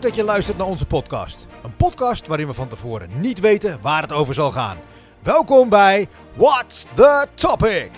Dat 0.00 0.14
je 0.14 0.24
luistert 0.24 0.58
naar 0.58 0.66
onze 0.66 0.86
podcast. 0.86 1.46
Een 1.62 1.76
podcast 1.76 2.26
waarin 2.26 2.46
we 2.46 2.52
van 2.52 2.68
tevoren 2.68 3.10
niet 3.20 3.40
weten 3.40 3.78
waar 3.82 4.02
het 4.02 4.12
over 4.12 4.34
zal 4.34 4.50
gaan. 4.50 4.76
Welkom 5.22 5.68
bij 5.68 6.08
What's 6.34 6.84
the 6.94 7.26
Topic? 7.34 7.90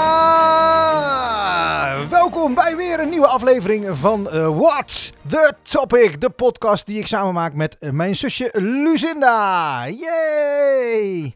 Welkom 2.10 2.54
bij 2.54 2.76
weer 2.76 3.00
een 3.00 3.10
nieuwe 3.10 3.28
aflevering 3.28 3.98
van 3.98 4.30
eh, 4.30 4.58
What's 4.58 5.12
the 5.28 5.54
Topic? 5.62 6.22
De 6.22 6.30
podcast 6.30 6.86
die 6.86 7.00
ik 7.00 7.08
samen 7.08 7.34
maak 7.34 7.54
met 7.54 7.78
eh, 7.78 7.90
mijn 7.90 8.16
zusje 8.16 8.50
Lucinda. 8.54 9.88
Yay! 9.88 11.36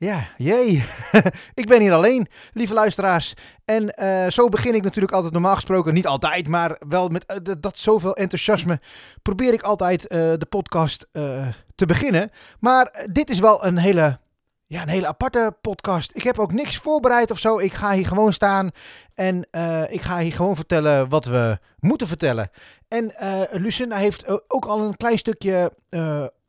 Ja, 0.00 0.26
jee. 0.36 0.84
ik 1.54 1.66
ben 1.66 1.80
hier 1.80 1.92
alleen, 1.92 2.26
lieve 2.52 2.74
luisteraars. 2.74 3.34
En 3.64 3.94
eh, 3.94 4.30
zo 4.30 4.48
begin 4.48 4.74
ik 4.74 4.82
natuurlijk 4.82 5.12
altijd 5.14 5.32
normaal 5.32 5.54
gesproken, 5.54 5.94
niet 5.94 6.06
altijd, 6.06 6.48
maar 6.48 6.76
wel 6.88 7.08
met 7.08 7.26
eh, 7.26 7.36
dat- 7.60 7.78
zoveel 7.78 8.14
enthousiasme 8.16 8.80
probeer 9.22 9.52
ik 9.52 9.62
altijd 9.62 10.06
eh, 10.06 10.18
de 10.18 10.46
podcast 10.48 11.06
te 11.74 11.86
beginnen. 11.86 12.30
Maar 12.60 13.06
dit 13.12 13.30
is 13.30 13.38
wel 13.38 13.64
een 13.66 13.78
hele, 13.78 14.18
ja, 14.66 14.82
een 14.82 14.88
hele 14.88 15.06
aparte 15.06 15.56
podcast. 15.60 16.10
Ik 16.14 16.22
heb 16.22 16.38
ook 16.38 16.52
niks 16.52 16.76
voorbereid 16.76 17.30
of 17.30 17.38
zo. 17.38 17.58
Ik 17.58 17.74
ga 17.74 17.92
hier 17.92 18.06
gewoon 18.06 18.32
staan 18.32 18.70
en 19.14 19.36
ik 19.90 20.00
ga 20.02 20.18
hier 20.18 20.32
gewoon 20.32 20.56
vertellen 20.56 21.08
wat 21.08 21.24
we 21.24 21.58
moeten 21.78 22.06
vertellen. 22.06 22.50
En 22.88 23.12
Lucinda 23.50 23.96
heeft 23.96 24.50
ook 24.50 24.64
al 24.64 24.80
een 24.80 24.96
klein 24.96 25.18
stukje 25.18 25.72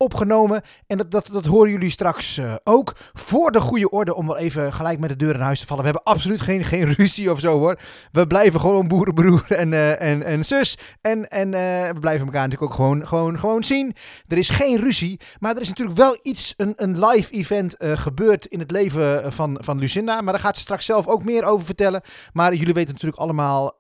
opgenomen. 0.02 0.62
En 0.88 0.98
dat, 0.98 1.12
dat, 1.12 1.30
dat 1.32 1.46
horen 1.46 1.72
jullie 1.72 1.90
straks 1.90 2.38
eh, 2.38 2.56
ook. 2.64 2.96
Voor 3.14 3.52
de 3.52 3.60
goede 3.60 3.90
orde, 3.90 4.16
om 4.16 4.28
wel 4.28 4.38
even 4.38 4.74
gelijk 4.74 5.00
met 5.00 5.10
de 5.10 5.16
deur 5.16 5.36
in 5.36 5.42
huis 5.42 5.60
te 5.60 5.66
vallen. 5.66 5.84
We 5.84 5.90
hebben 5.90 6.14
absoluut 6.14 6.42
geen, 6.42 6.64
geen 6.64 6.94
ruzie 6.98 7.32
of 7.32 7.40
zo 7.40 7.60
hoor. 7.60 7.80
We 8.12 8.28
blijven 8.28 8.60
gewoon 8.60 8.88
boerenbroer 8.88 9.46
en, 9.48 9.74
eh, 9.74 10.02
en, 10.02 10.24
en 10.24 10.46
zus. 10.46 10.78
En, 11.02 11.30
en 11.30 11.54
eh, 11.54 11.94
we 11.94 12.00
blijven 12.00 12.26
elkaar 12.26 12.48
natuurlijk 12.48 12.72
ook 12.72 12.78
gewoon, 12.78 13.08
gewoon, 13.08 13.40
gewoon 13.40 13.64
zien. 13.64 13.96
Er 14.28 14.38
is 14.38 14.50
geen 14.50 14.80
ruzie. 14.80 15.20
Maar 15.40 15.56
er 15.56 15.62
is 15.62 15.70
natuurlijk 15.70 15.98
wel 15.98 16.20
iets, 16.22 16.54
een, 16.58 16.74
een 16.76 17.06
live 17.06 17.32
event 17.32 17.76
gebeurd 17.78 18.46
in 18.46 18.60
het 18.60 18.72
leven 18.72 19.34
van, 19.34 19.58
van 19.62 19.80
Lucinda. 19.80 20.22
Maar 20.22 20.34
daar 20.34 20.42
gaat 20.42 20.56
ze 20.56 20.62
straks 20.62 20.86
zelf 20.86 21.08
ook 21.08 21.24
meer 21.24 21.44
over 21.44 21.66
vertellen. 21.66 22.02
Maar 22.34 22.54
jullie 22.54 22.74
weten 22.74 22.94
natuurlijk 22.94 23.22
allemaal, 23.22 23.74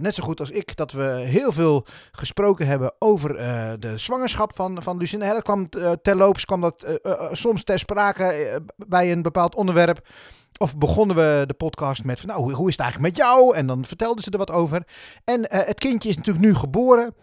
net 0.00 0.14
zo 0.14 0.22
goed 0.22 0.40
als 0.40 0.50
ik, 0.50 0.76
dat 0.76 0.92
we 0.92 1.02
heel 1.04 1.52
veel 1.52 1.86
gesproken 2.12 2.66
hebben 2.66 2.92
over 2.98 3.36
de 3.80 3.98
zwangerschap 3.98 4.54
van, 4.54 4.82
van 4.82 4.96
Lucinda. 4.96 5.32
Dat 5.32 5.42
kwam 5.42 5.53
eh, 5.62 5.92
terloops, 6.02 6.44
kwam 6.44 6.60
dat 6.60 6.82
eh, 6.82 6.94
eh, 7.02 7.32
soms 7.32 7.64
ter 7.64 7.78
sprake 7.78 8.60
bij 8.76 9.12
een 9.12 9.22
bepaald 9.22 9.54
onderwerp. 9.54 10.08
Of 10.56 10.76
begonnen 10.76 11.16
we 11.16 11.44
de 11.46 11.54
podcast 11.54 12.04
met 12.04 12.20
van, 12.20 12.28
nou, 12.28 12.52
hoe, 12.54 12.68
is 12.68 12.76
het 12.76 12.82
eigenlijk 12.82 13.16
met 13.16 13.26
jou? 13.26 13.56
En 13.56 13.66
dan 13.66 13.84
vertelde 13.84 14.22
ze 14.22 14.30
er 14.30 14.38
wat 14.38 14.50
over. 14.50 14.86
En 15.24 15.46
het 15.48 15.78
kindje 15.78 16.08
is 16.08 16.16
natuurlijk 16.16 16.44
nu 16.44 16.54
geboren. 16.54 17.14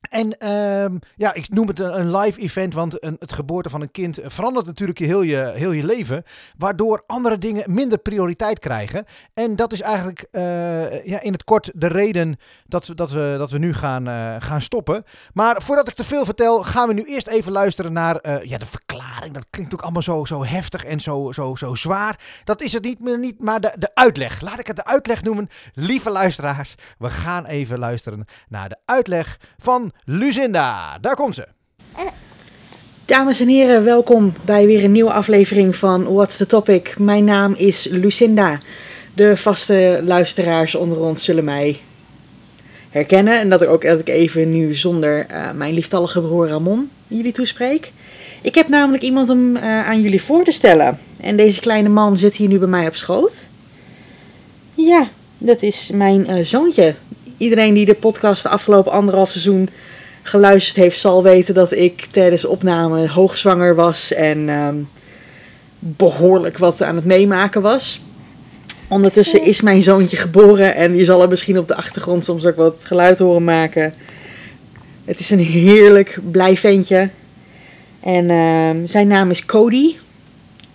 En 0.00 0.38
ehm, 0.38 0.96
ja, 1.16 1.34
ik 1.34 1.48
noem 1.48 1.68
het 1.68 1.78
een, 1.78 2.16
live 2.16 2.40
event, 2.40 2.74
want 2.74 3.04
een, 3.04 3.16
het 3.18 3.32
geboorte 3.32 3.70
van 3.70 3.80
een 3.80 3.90
kind 3.90 4.18
verandert 4.24 4.66
natuurlijk 4.66 4.98
heel, 4.98 5.22
je 5.22 5.52
heel 5.54 5.72
je 5.72 5.86
leven. 5.86 6.22
Waardoor 6.58 7.02
andere 7.06 7.38
dingen 7.38 7.74
minder 7.74 7.98
prioriteit 7.98 8.58
krijgen. 8.58 9.04
En 9.34 9.56
dat 9.56 9.72
is 9.72 9.80
eigenlijk 9.80 10.26
eh, 10.30 11.06
ja, 11.06 11.20
in 11.20 11.32
het 11.32 11.44
kort 11.44 11.70
de 11.74 11.86
reden 11.86 12.38
dat 12.66 12.86
we, 12.86 12.94
dat 12.94 13.10
we, 13.10 13.34
dat 13.38 13.50
we 13.50 13.58
nu 13.58 13.74
gaan, 13.74 14.08
eh, 14.08 14.36
gaan 14.38 14.62
stoppen. 14.62 15.04
Maar 15.32 15.62
voordat 15.62 15.88
ik 15.88 15.94
te 15.94 16.04
veel 16.04 16.24
vertel, 16.24 16.62
gaan 16.62 16.88
we 16.88 16.94
nu 16.94 17.04
eerst 17.04 17.26
even 17.26 17.52
luisteren 17.52 17.92
naar 17.92 18.16
eh, 18.16 18.42
ja, 18.42 18.58
de 18.58 18.66
verklaring. 18.66 19.34
Dat 19.34 19.46
klinkt 19.50 19.74
ook 19.74 19.82
allemaal 19.82 20.02
zo, 20.02 20.24
zo 20.24 20.44
heftig 20.44 20.84
en 20.84 21.00
zo, 21.00 21.32
zo, 21.32 21.54
zo 21.54 21.74
zwaar. 21.74 22.20
Dat 22.44 22.60
is 22.60 22.72
het 22.72 22.82
niet, 22.82 23.00
niet 23.00 23.40
maar 23.40 23.60
de, 23.60 23.74
de 23.78 23.90
uitleg. 23.94 24.40
Laat 24.40 24.58
ik 24.58 24.66
het 24.66 24.76
de 24.76 24.84
uitleg 24.84 25.22
noemen. 25.22 25.48
Lieve 25.74 26.10
luisteraars, 26.10 26.74
we 26.98 27.10
gaan 27.10 27.46
even 27.46 27.78
luisteren 27.78 28.24
naar 28.48 28.68
de 28.68 28.76
uitleg 28.84 29.38
van 29.58 29.89
Lucinda. 30.04 30.98
Daar 31.00 31.14
komt 31.14 31.34
ze. 31.34 31.46
Dames 33.04 33.40
en 33.40 33.48
heren, 33.48 33.84
welkom 33.84 34.34
bij 34.44 34.66
weer 34.66 34.84
een 34.84 34.92
nieuwe 34.92 35.12
aflevering 35.12 35.76
van 35.76 36.12
What's 36.12 36.36
the 36.36 36.46
Topic. 36.46 36.98
Mijn 36.98 37.24
naam 37.24 37.54
is 37.56 37.88
Lucinda. 37.90 38.58
De 39.14 39.36
vaste 39.36 40.00
luisteraars 40.04 40.74
onder 40.74 41.00
ons 41.00 41.24
zullen 41.24 41.44
mij 41.44 41.80
herkennen. 42.90 43.38
En 43.38 43.48
dat 43.48 43.62
ik 43.62 43.68
ook 43.68 43.82
dat 43.82 44.00
ik 44.00 44.08
even 44.08 44.50
nu 44.50 44.74
zonder 44.74 45.26
eh, 45.26 45.50
mijn 45.50 45.74
lieftallige 45.74 46.20
broer 46.20 46.48
Ramon 46.48 46.90
jullie 47.08 47.32
toespreek. 47.32 47.92
Ik 48.42 48.54
heb 48.54 48.68
namelijk 48.68 49.02
iemand 49.02 49.28
om 49.28 49.56
eh, 49.56 49.88
aan 49.88 50.00
jullie 50.00 50.22
voor 50.22 50.44
te 50.44 50.52
stellen. 50.52 50.98
En 51.20 51.36
deze 51.36 51.60
kleine 51.60 51.88
man 51.88 52.16
zit 52.16 52.34
hier 52.34 52.48
nu 52.48 52.58
bij 52.58 52.68
mij 52.68 52.86
op 52.86 52.94
schoot. 52.94 53.48
Ja, 54.74 55.08
dat 55.38 55.62
is 55.62 55.90
mijn 55.92 56.26
eh, 56.26 56.44
zoontje. 56.44 56.94
Iedereen 57.40 57.74
die 57.74 57.84
de 57.84 57.94
podcast 57.94 58.42
de 58.42 58.48
afgelopen 58.48 58.92
anderhalf 58.92 59.30
seizoen 59.30 59.68
geluisterd 60.22 60.76
heeft, 60.76 60.98
zal 60.98 61.22
weten 61.22 61.54
dat 61.54 61.72
ik 61.72 62.06
tijdens 62.10 62.42
de 62.42 62.48
opname 62.48 63.08
hoogzwanger 63.08 63.74
was 63.74 64.12
en 64.12 64.48
ehm, 64.48 64.76
behoorlijk 65.78 66.58
wat 66.58 66.82
aan 66.82 66.96
het 66.96 67.04
meemaken 67.04 67.62
was. 67.62 68.00
Ondertussen 68.88 69.42
is 69.42 69.60
mijn 69.60 69.82
zoontje 69.82 70.16
geboren 70.16 70.74
en 70.74 70.96
je 70.96 71.04
zal 71.04 71.22
er 71.22 71.28
misschien 71.28 71.58
op 71.58 71.68
de 71.68 71.74
achtergrond 71.74 72.24
soms 72.24 72.46
ook 72.46 72.56
wat 72.56 72.84
geluid 72.84 73.18
horen 73.18 73.44
maken. 73.44 73.94
Het 75.04 75.20
is 75.20 75.30
een 75.30 75.38
heerlijk 75.38 76.18
blij 76.30 76.56
ventje. 76.56 77.08
En 78.00 78.30
ehm, 78.30 78.86
zijn 78.86 79.08
naam 79.08 79.30
is 79.30 79.46
Cody. 79.46 79.96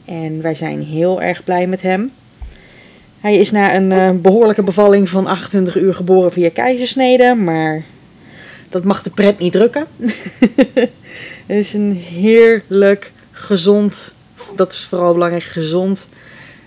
En 0.06 0.42
wij 0.42 0.56
zijn 0.56 0.84
heel 0.84 1.22
erg 1.22 1.44
blij 1.44 1.68
met 1.68 1.82
hem. 1.82 2.12
Hij 3.26 3.38
is 3.38 3.52
na 3.52 3.76
een 3.76 3.92
eh, 3.92 4.12
behoorlijke 4.12 4.64
bevalling 4.64 5.10
van 5.10 5.28
28 5.28 5.78
uur 5.78 5.94
geboren 5.94 6.32
via 6.32 6.50
keizersnede, 6.50 7.36
maar 7.36 7.84
dat 8.70 8.84
mag 8.84 9.04
de 9.04 9.10
pret 9.10 9.40
niet 9.40 9.52
drukken. 9.52 9.88
Het 11.46 11.58
is 11.58 11.74
een 11.74 11.94
heerlijk, 11.94 13.12
gezond, 13.32 14.12
dat 14.56 14.74
is 14.74 14.86
vooral 14.90 15.14
belangrijk, 15.14 15.44
gezond, 15.44 16.08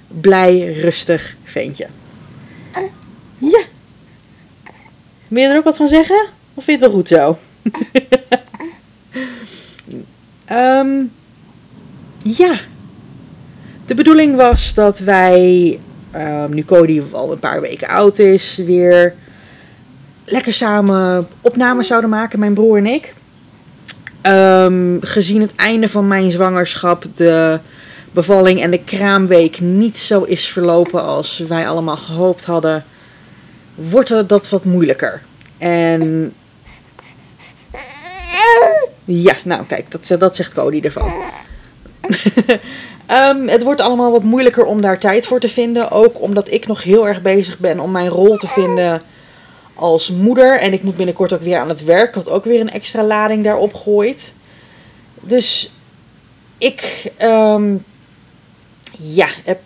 blij, 0.09 0.73
rustig 0.73 1.37
ventje. 1.45 1.87
Ja. 3.39 3.63
Wil 5.29 5.43
je 5.43 5.49
er 5.49 5.57
ook 5.57 5.65
wat 5.65 5.77
van 5.77 5.89
zeggen? 5.89 6.27
Of 6.55 6.65
vind 6.65 6.81
je 6.81 6.85
het 6.85 6.91
wel 6.91 6.91
goed 6.91 7.09
zo? 7.09 7.39
Ehm, 10.45 11.05
ja. 12.23 12.61
De 13.87 13.95
bedoeling 13.95 14.37
was 14.37 14.75
dat 14.75 14.99
wij, 14.99 15.79
ehm, 16.11 16.55
nu 16.55 16.65
Cody 16.65 17.03
al 17.13 17.33
een 17.33 17.39
paar 17.39 17.61
weken 17.61 17.89
oud 17.89 18.19
is, 18.19 18.57
weer 18.57 19.15
lekker 20.25 20.53
samen 20.53 21.29
opnames 21.41 21.87
zouden 21.87 22.11
maken, 22.11 22.39
mijn 22.39 22.55
broer 22.55 22.77
en 22.77 22.87
ik. 22.87 23.15
Ehm, 24.21 24.97
gezien 25.01 25.41
het 25.41 25.55
einde 25.55 25.89
van 25.89 26.09
mijn 26.09 26.31
zwangerschap, 26.31 27.05
de 27.15 27.59
bevalling 28.13 28.63
en 28.63 28.71
de 28.71 28.85
kraamweek 28.85 29.61
niet 29.61 29.99
zo 29.99 30.23
is 30.23 30.49
verlopen 30.49 31.03
als 31.03 31.39
wij 31.49 31.69
allemaal 31.69 31.97
gehoopt 31.97 32.45
hadden, 32.45 32.85
wordt 33.75 34.29
dat 34.29 34.49
wat 34.49 34.65
moeilijker. 34.65 35.23
En 35.59 36.33
ja, 39.05 39.35
nou 39.45 39.65
kijk, 39.67 39.91
dat, 39.91 40.17
dat 40.19 40.37
zegt 40.37 40.53
Cody 40.53 40.81
ervan. 40.83 41.13
Ehm, 43.09 43.47
het 43.47 43.63
wordt 43.63 43.81
allemaal 43.81 44.11
wat 44.11 44.23
moeilijker 44.23 44.65
om 44.65 44.81
daar 44.81 44.99
tijd 44.99 45.27
voor 45.27 45.41
te 45.41 45.49
vinden. 45.49 45.91
Ook 45.91 46.21
omdat 46.21 46.51
ik 46.51 46.67
nog 46.67 46.83
heel 46.83 47.09
erg 47.09 47.23
bezig 47.23 47.59
ben 47.59 47.81
om 47.81 47.91
mijn 47.91 48.09
rol 48.09 48.37
te 48.37 48.49
vinden 48.49 49.03
als 49.75 50.11
moeder. 50.11 50.61
En 50.61 50.73
ik 50.73 50.83
moet 50.83 50.97
binnenkort 50.97 51.33
ook 51.33 51.43
weer 51.43 51.59
aan 51.59 51.69
het 51.69 51.85
werk, 51.85 52.15
wat 52.15 52.29
ook 52.29 52.45
weer 52.45 52.61
een 52.61 52.71
extra 52.71 53.05
lading 53.05 53.45
daarop 53.45 53.75
gooit. 53.75 54.33
Dus 55.21 55.73
ik 56.59 57.13
ehm, 57.17 57.77
ja, 58.99 59.29
heb 59.45 59.59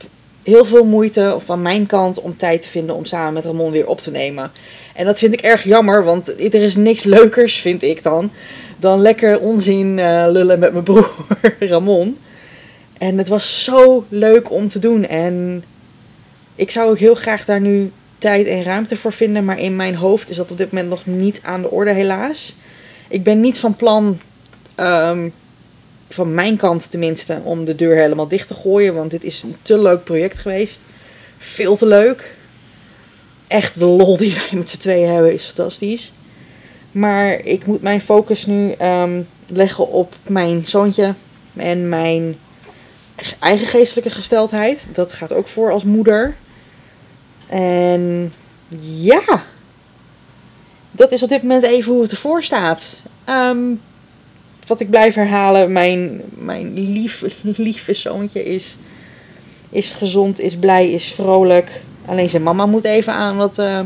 heel 0.43 0.65
veel 0.65 0.85
moeite 0.85 1.37
van 1.45 1.63
mijn 1.63 1.87
kant 1.87 2.21
om 2.21 2.37
tijd 2.37 2.63
te 2.63 2.69
vinden 2.69 2.95
om 2.95 3.05
samen 3.05 3.33
met 3.33 3.45
Ramon 3.45 3.71
weer 3.71 3.87
op 3.87 3.99
te 3.99 4.11
nemen. 4.11 4.51
En 4.95 5.05
dat 5.05 5.19
vind 5.19 5.33
ik 5.33 5.41
erg 5.41 5.65
jammer, 5.65 6.05
want 6.05 6.29
er 6.29 6.55
is 6.55 6.77
niks 6.77 7.05
leukers, 7.05 7.57
vind 7.57 7.83
ik 7.83 8.03
dan, 8.03 8.31
dan 8.77 9.01
lekker 9.01 9.41
onzin 9.41 9.99
eh, 9.99 10.25
lullen 10.29 10.59
met 10.59 10.73
mijn 10.73 10.85
broer 10.85 11.11
Ramon. 11.59 12.17
En 13.03 13.19
het 13.19 13.29
was 13.29 13.65
zo 13.65 14.05
leuk 14.09 14.51
om 14.51 14.69
te 14.69 14.79
doen. 14.79 15.07
En 15.07 15.65
ik 16.55 16.71
zou 16.71 16.91
ook 16.91 16.99
heel 16.99 17.15
graag 17.15 17.45
daar 17.45 17.61
nu 17.61 17.93
tijd 18.19 18.47
en 18.47 18.63
ruimte 18.63 18.97
voor 18.97 19.13
vinden. 19.13 19.45
Maar 19.45 19.59
in 19.59 19.77
mijn 19.77 19.95
hoofd 19.95 20.31
is 20.31 20.37
dat 20.37 20.51
op 20.51 20.59
dit 20.59 20.73
moment 20.73 20.91
nog 20.91 21.07
niet 21.07 21.41
aan 21.43 21.63
de 21.63 21.71
orde, 21.71 21.93
helaas. 21.93 22.55
Ik 23.09 23.23
ben 23.23 23.41
niet 23.41 23.59
van 23.59 23.77
plan, 23.77 24.21
ehm, 24.75 25.29
van 26.09 26.35
mijn 26.35 26.57
kant 26.57 26.91
tenminste, 26.91 27.41
om 27.45 27.65
de 27.65 27.75
deur 27.75 27.97
helemaal 27.97 28.29
dicht 28.29 28.49
te 28.49 28.55
gooien. 28.55 28.95
Want 28.95 29.11
dit 29.11 29.25
is 29.25 29.43
een 29.43 29.57
te 29.63 29.79
leuk 29.79 30.05
project 30.05 30.39
geweest. 30.39 30.81
Veel 31.39 31.77
te 31.77 31.87
leuk. 31.87 32.35
Echt 33.47 33.79
de 33.79 33.85
lol 33.85 34.17
die 34.17 34.35
wij 34.49 34.59
met 34.59 34.71
z'n 34.71 34.79
tweeën 34.79 35.13
hebben 35.13 35.33
is 35.33 35.45
fantastisch. 35.45 36.13
Maar 36.93 37.33
ik 37.33 37.67
moet 37.67 37.83
mijn 37.83 38.01
focus 38.01 38.47
nu 38.47 38.73
ehm, 38.73 39.23
leggen 39.47 39.89
op 39.89 40.15
mijn 40.27 40.67
zoontje 40.67 41.15
en 41.57 41.89
mijn 41.89 42.37
eigen 43.39 43.67
geestelijke 43.67 44.11
gesteldheid. 44.11 44.87
Dat 44.93 45.13
gaat 45.13 45.33
ook 45.33 45.49
voor 45.49 45.73
als 45.73 45.85
moeder. 45.85 46.35
En 47.47 48.33
ja, 48.81 49.43
dat 50.91 51.13
is 51.13 51.23
op 51.23 51.29
dit 51.29 51.43
moment 51.43 51.63
even 51.63 51.93
hoe 51.93 52.03
het 52.03 52.11
ervoor 52.11 52.43
staat. 52.43 53.01
Ehm, 53.25 53.59
wat 54.67 54.81
ik 54.81 54.91
blijf 54.91 55.15
herhalen, 55.15 55.73
mijn, 55.73 56.21
mijn 56.29 56.75
lief, 56.75 57.25
lieve 57.43 57.95
zoontje 57.95 58.45
is, 58.45 58.77
is 59.71 59.91
gezond, 59.91 60.41
is 60.41 60.57
blij, 60.57 60.91
is 60.91 61.13
vrolijk. 61.13 61.81
Alleen 62.07 62.31
zijn 62.31 62.43
mama 62.43 62.67
moet 62.67 62.85
even 62.85 63.13
aan 63.13 63.37
wat, 63.37 63.59
uh, 63.59 63.81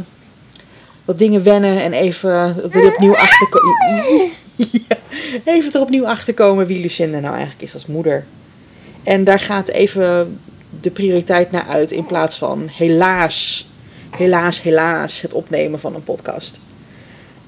wat 1.05 1.19
dingen 1.19 1.43
wennen 1.43 1.83
en 1.83 1.93
even 1.93 2.31
er 2.73 2.87
opnieuw 2.87 3.17
achterkomen. 3.17 4.31
ja, 4.89 4.97
even 5.45 5.73
er 5.73 5.81
opnieuw 5.81 6.07
achterkomen 6.07 6.67
wie 6.67 6.81
Lucinda 6.81 7.19
nou 7.19 7.35
eigenlijk 7.35 7.63
is 7.63 7.75
als 7.75 7.87
moeder. 7.87 8.25
En 9.07 9.25
daar 9.25 9.41
gaat 9.41 9.69
even 9.69 10.39
de 10.81 10.91
prioriteit 10.91 11.51
naar 11.51 11.67
uit 11.67 11.93
in 11.93 12.07
plaats 12.07 12.39
van 12.39 12.69
helaas, 12.73 13.69
helaas, 14.17 14.63
helaas 14.63 15.21
het 15.21 15.33
opnemen 15.33 15.81
van 15.81 15.95
een 15.95 16.05
podcast. 16.05 16.61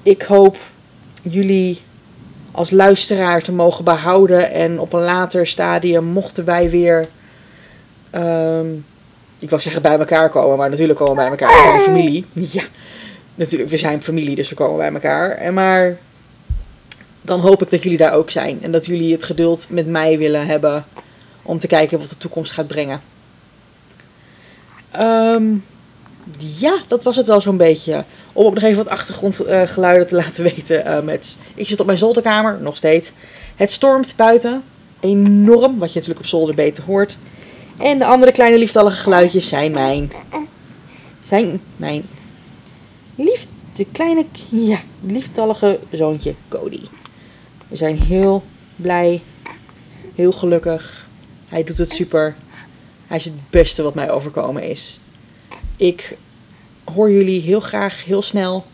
Ik 0.03 0.21
hoop 0.21 0.57
jullie 1.21 1.81
als 2.51 2.71
luisteraar 2.71 3.41
te 3.41 3.51
mogen 3.51 3.83
behouden 3.83 4.51
en 4.51 4.79
op 4.79 4.93
een 4.93 5.01
later 5.01 5.47
stadium 5.47 6.03
mochten 6.03 6.45
wij 6.45 6.69
weer, 6.69 7.07
um, 8.15 8.85
ik 9.39 9.49
wou 9.49 9.61
zeggen 9.61 9.81
bij 9.81 9.99
elkaar 9.99 10.29
komen, 10.29 10.57
maar 10.57 10.69
natuurlijk 10.69 10.99
komen 10.99 11.15
we 11.15 11.21
bij 11.21 11.29
elkaar, 11.29 11.63
we 11.63 11.69
zijn 11.69 11.81
familie. 11.81 12.25
Ja, 12.33 12.63
natuurlijk, 13.35 13.69
we 13.69 13.77
zijn 13.77 14.03
familie, 14.03 14.35
dus 14.35 14.49
we 14.49 14.55
komen 14.55 14.77
bij 14.77 14.93
elkaar. 14.93 15.31
En 15.31 15.53
maar 15.53 15.97
dan 17.21 17.39
hoop 17.39 17.61
ik 17.61 17.69
dat 17.69 17.83
jullie 17.83 17.97
daar 17.97 18.13
ook 18.13 18.29
zijn 18.29 18.59
en 18.61 18.71
dat 18.71 18.85
jullie 18.85 19.11
het 19.11 19.23
geduld 19.23 19.67
met 19.69 19.87
mij 19.87 20.17
willen 20.17 20.45
hebben 20.45 20.85
om 21.49 21.59
te 21.59 21.67
kijken 21.67 21.99
wat 21.99 22.09
de 22.09 22.17
toekomst 22.17 22.51
gaat 22.51 22.67
brengen. 22.67 23.01
Um, 24.99 25.65
ja, 26.37 26.77
dat 26.87 27.03
was 27.03 27.15
het 27.15 27.27
wel 27.27 27.41
zo'n 27.41 27.57
beetje. 27.57 28.03
Om 28.33 28.45
ook 28.45 28.53
nog 28.53 28.63
even 28.63 28.83
wat 28.83 28.93
achtergrondgeluiden 28.93 30.07
te 30.07 30.15
laten 30.15 30.43
weten. 30.43 30.87
Uh, 30.87 30.99
met, 30.99 31.35
ik 31.55 31.67
zit 31.67 31.79
op 31.79 31.85
mijn 31.85 31.97
zolderkamer, 31.97 32.57
nog 32.61 32.77
steeds. 32.77 33.11
Het 33.55 33.71
stormt 33.71 34.13
buiten. 34.15 34.63
Enorm, 34.99 35.77
wat 35.77 35.93
je 35.93 35.99
natuurlijk 35.99 36.19
op 36.19 36.25
zolder 36.25 36.55
beter 36.55 36.83
hoort. 36.83 37.17
En 37.77 37.97
de 37.97 38.05
andere 38.05 38.31
kleine 38.31 38.57
lieftallige 38.57 39.01
geluidjes 39.01 39.47
zijn 39.47 39.71
mijn... 39.71 40.11
Zijn 41.25 41.61
mijn... 41.75 42.03
Lief, 43.15 43.45
de 43.75 43.85
kleine... 43.91 44.25
Ja, 44.49 44.79
lieftallige 45.01 45.79
zoontje 45.91 46.33
Cody. 46.47 46.81
We 47.67 47.75
zijn 47.75 48.01
heel 48.03 48.43
blij. 48.75 49.21
Heel 50.15 50.31
gelukkig. 50.31 50.98
Hij 51.49 51.63
doet 51.63 51.77
het 51.77 51.91
super. 51.91 52.35
Hij 53.07 53.17
is 53.17 53.25
het 53.25 53.49
beste 53.49 53.81
wat 53.81 53.93
mij 53.93 54.11
overkomen 54.11 54.63
is. 54.63 54.99
Ik 55.77 56.17
hoor 56.83 57.11
jullie 57.11 57.41
heel 57.41 57.59
graag 57.59 58.05
heel 58.05 58.21
snel. 58.21 58.65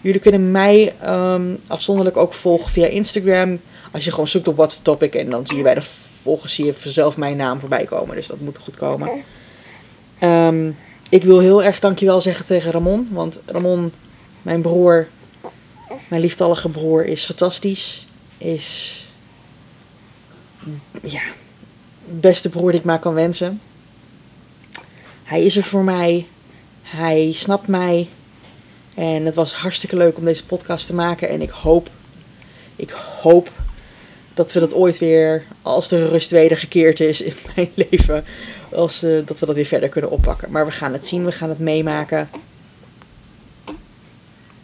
Jullie 0.00 0.20
kunnen 0.20 0.50
mij 0.50 0.94
um, 1.04 1.58
afzonderlijk 1.66 2.16
ook 2.16 2.34
volgen 2.34 2.70
via 2.70 2.86
Instagram. 2.86 3.60
Als 3.92 4.04
je 4.04 4.10
gewoon 4.10 4.28
zoekt 4.28 4.48
op 4.48 4.56
What's 4.56 4.76
the 4.76 4.82
Topic 4.82 5.14
en 5.14 5.30
dan 5.30 5.46
zie 5.46 5.56
je 5.56 5.62
bij 5.62 5.74
de 5.74 5.82
volgers 6.22 6.54
zie 6.54 6.64
je 6.64 6.74
vanzelf 6.74 7.16
mijn 7.16 7.36
naam 7.36 7.60
voorbij 7.60 7.84
komen. 7.84 8.16
Dus 8.16 8.26
dat 8.26 8.40
moet 8.40 8.58
goed 8.58 8.76
komen. 8.76 9.10
Um, 10.22 10.76
ik 11.08 11.22
wil 11.22 11.38
heel 11.38 11.62
erg 11.62 11.80
dankjewel 11.80 12.20
zeggen 12.20 12.46
tegen 12.46 12.70
Ramon. 12.70 13.08
Want 13.10 13.40
Ramon, 13.46 13.92
mijn 14.42 14.62
broer, 14.62 15.08
mijn 16.08 16.22
lieftallige 16.22 16.68
broer, 16.68 17.04
is 17.04 17.24
fantastisch. 17.24 18.06
Is 18.38 19.00
ja, 21.02 21.22
beste 22.08 22.48
broer 22.48 22.70
die 22.70 22.80
ik 22.80 22.86
maar 22.86 22.98
kan 22.98 23.14
wensen. 23.14 23.60
Hij 25.22 25.44
is 25.44 25.56
er 25.56 25.62
voor 25.62 25.84
mij. 25.84 26.26
Hij 26.82 27.32
snapt 27.34 27.66
mij. 27.66 28.08
En 28.94 29.24
het 29.24 29.34
was 29.34 29.52
hartstikke 29.52 29.96
leuk 29.96 30.16
om 30.16 30.24
deze 30.24 30.46
podcast 30.46 30.86
te 30.86 30.94
maken. 30.94 31.28
En 31.28 31.42
ik 31.42 31.50
hoop, 31.50 31.88
ik 32.76 32.90
hoop 32.90 33.50
dat 34.34 34.52
we 34.52 34.60
dat 34.60 34.74
ooit 34.74 34.98
weer, 34.98 35.44
als 35.62 35.88
de 35.88 36.08
rust 36.08 36.30
wedergekeerd 36.30 37.00
is 37.00 37.20
in 37.20 37.34
mijn 37.54 37.70
leven, 37.74 38.24
als, 38.72 39.04
uh, 39.04 39.26
dat 39.26 39.38
we 39.38 39.46
dat 39.46 39.54
weer 39.54 39.66
verder 39.66 39.88
kunnen 39.88 40.10
oppakken. 40.10 40.50
Maar 40.50 40.66
we 40.66 40.72
gaan 40.72 40.92
het 40.92 41.06
zien, 41.06 41.24
we 41.24 41.32
gaan 41.32 41.48
het 41.48 41.58
meemaken. 41.58 42.30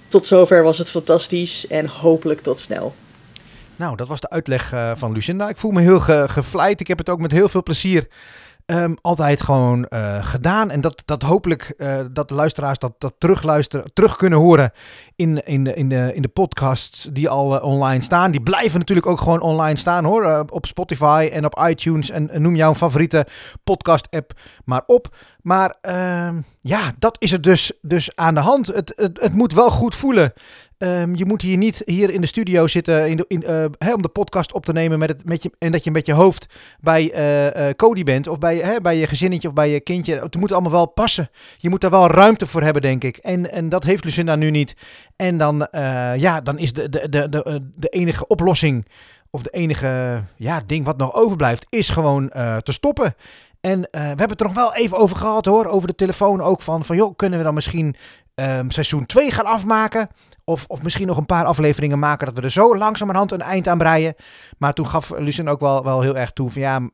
Tot 0.09 0.27
zover 0.27 0.63
was 0.63 0.79
het 0.79 0.91
fantastisch 0.91 1.67
en 1.67 1.87
hopelijk 1.87 2.41
tot 2.41 2.61
snel. 2.61 2.95
Nou, 3.83 3.97
dat 3.97 4.09
was 4.09 4.21
de 4.21 4.31
uitleg 4.31 4.73
uh, 4.73 4.91
van 4.95 5.13
Lucinda. 5.13 5.49
Ik 5.49 5.57
voel 5.57 5.71
me 5.71 5.81
heel 5.81 6.01
ge 6.01 6.25
gevleid. 6.29 6.81
Ik 6.81 6.89
heb 6.89 6.99
het 6.99 7.09
ook 7.09 7.21
met 7.21 7.33
heel 7.33 7.49
veel 7.49 7.63
plezier 7.63 8.09
Um, 8.67 8.97
altijd 9.01 9.43
gewoon 9.43 9.87
uh, 9.89 10.25
gedaan. 10.27 10.71
En 10.71 10.81
dat, 10.81 11.03
dat 11.05 11.23
hopelijk 11.23 11.75
uh, 11.77 12.01
dat 12.13 12.29
de 12.29 12.35
luisteraars 12.35 12.79
dat, 12.79 12.93
dat 12.99 13.15
terugluisteren, 13.19 13.93
terug 13.93 14.17
kunnen 14.17 14.39
horen 14.39 14.73
in, 15.17 15.43
in, 15.45 15.65
de, 15.65 15.75
in, 15.75 15.89
de, 15.89 16.11
in 16.15 16.23
de 16.23 16.29
podcasts 16.29 17.09
die 17.13 17.29
al 17.29 17.61
online 17.61 18.03
staan. 18.03 18.31
Die 18.31 18.43
blijven 18.43 18.79
natuurlijk 18.79 19.07
ook 19.07 19.19
gewoon 19.19 19.41
online 19.41 19.79
staan 19.79 20.05
hoor. 20.05 20.45
op 20.49 20.67
Spotify 20.67 21.29
en 21.33 21.45
op 21.45 21.65
iTunes. 21.69 22.11
En, 22.11 22.31
noem 22.33 22.57
jouw 22.57 22.75
favoriete 22.75 23.27
podcast 23.65 24.11
app 24.11 24.33
maar 24.65 24.83
op. 24.87 25.17
Maar 25.41 25.77
ehm, 25.81 26.41
ja, 26.61 26.93
dat 26.99 27.17
is 27.19 27.33
er 27.33 27.41
dus, 27.41 27.73
dus 27.81 28.17
aan 28.17 28.35
de 28.35 28.41
hand. 28.41 28.67
Het, 28.67 28.93
het, 28.97 29.21
het 29.21 29.33
moet 29.33 29.53
wel 29.53 29.71
goed 29.71 29.95
voelen. 29.95 30.33
Um, 30.85 31.15
je 31.15 31.25
moet 31.25 31.43
hier 31.43 31.57
niet 31.57 31.83
hier 31.85 32.11
in 32.11 32.21
de 32.21 32.27
studio 32.27 32.67
zitten 32.67 33.09
in 33.09 33.25
in, 33.29 33.45
hè, 33.79 33.95
om 33.95 34.03
de 34.03 34.09
podcast 34.09 34.53
op 34.53 34.65
te 34.65 34.73
nemen 34.73 34.99
met 34.99 35.09
het, 35.09 35.25
met 35.25 35.43
je, 35.43 35.51
en 35.59 35.73
dat 35.73 35.85
je 35.85 35.91
met 35.91 36.07
je 36.07 36.13
hoofd 36.13 36.47
bij 36.81 37.13
uh, 37.15 37.69
uh, 37.69 37.75
Cody 37.77 38.03
bent 38.03 38.27
of 38.27 38.39
bij, 38.39 38.57
hè, 38.57 38.81
bij 38.81 38.97
je 38.97 39.07
gezinnetje 39.07 39.49
of 39.49 39.55
bij 39.55 39.71
je 39.71 39.81
kindje. 39.81 40.19
Het 40.19 40.37
moet 40.37 40.53
allemaal 40.53 40.71
wel 40.71 40.87
passen. 40.87 41.31
Je 41.57 41.69
moet 41.69 41.81
daar 41.81 41.91
wel 41.91 42.11
ruimte 42.11 42.47
voor 42.47 42.63
hebben, 42.63 42.83
denk 42.83 43.05
ik. 43.05 43.17
En, 43.17 43.53
en 43.53 43.69
dat 43.69 43.85
heeft 43.85 44.05
Lucinda 44.05 44.37
nu 44.37 44.51
niet. 44.51 44.77
En 45.17 45.39
dan, 45.39 45.69
ja, 46.17 46.41
dan 46.41 46.59
is 46.59 46.73
de, 46.73 46.89
de, 46.89 47.09
de, 47.09 47.29
de, 47.29 47.71
de 47.75 47.89
enige 47.89 48.27
oplossing 48.27 48.87
of 49.31 49.43
de 49.43 49.51
enige 49.51 50.23
ja, 50.37 50.63
ding 50.67 50.85
wat 50.85 50.97
nog 50.97 51.15
overblijft, 51.15 51.67
is 51.69 51.89
gewoon 51.89 52.29
te 52.63 52.73
stoppen. 52.73 53.15
En 53.61 53.81
we 53.81 53.99
hebben 53.99 54.29
het 54.29 54.41
er 54.41 54.47
nog 54.47 54.55
wel 54.55 54.75
even 54.75 54.99
over 54.99 55.17
gehad 55.17 55.45
hoor, 55.45 55.67
over 55.67 55.89
de 55.89 55.95
telefoon 55.95 56.41
ook 56.41 56.63
van, 56.63 56.85
van 56.85 56.97
joh, 56.97 57.17
kunnen 57.17 57.39
we 57.39 57.45
dan 57.45 57.55
misschien 57.55 57.95
um, 58.35 58.71
seizoen 58.71 59.07
2 59.07 59.31
gaan 59.31 59.47
afmaken? 59.47 60.09
Of, 60.45 60.65
of 60.69 60.83
misschien 60.83 61.07
nog 61.07 61.17
een 61.17 61.27
paar 61.27 61.45
afleveringen 61.45 61.99
maken 61.99 62.27
dat 62.27 62.35
we 62.37 62.43
er 62.43 62.51
zo 62.51 62.77
langzamerhand 62.77 63.33
een 63.33 63.41
eind 63.41 63.69
aan 63.69 63.79
breien. 63.79 64.15
Maar 64.59 64.73
toen 64.73 64.89
gaf 64.89 65.11
Lucien 65.11 65.49
ook 65.49 65.61
wel, 65.61 65.85
wel 65.85 66.01
heel 66.01 66.17
erg 66.17 66.33
toe 66.33 66.51
van 66.51 66.63
ja, 66.63 66.91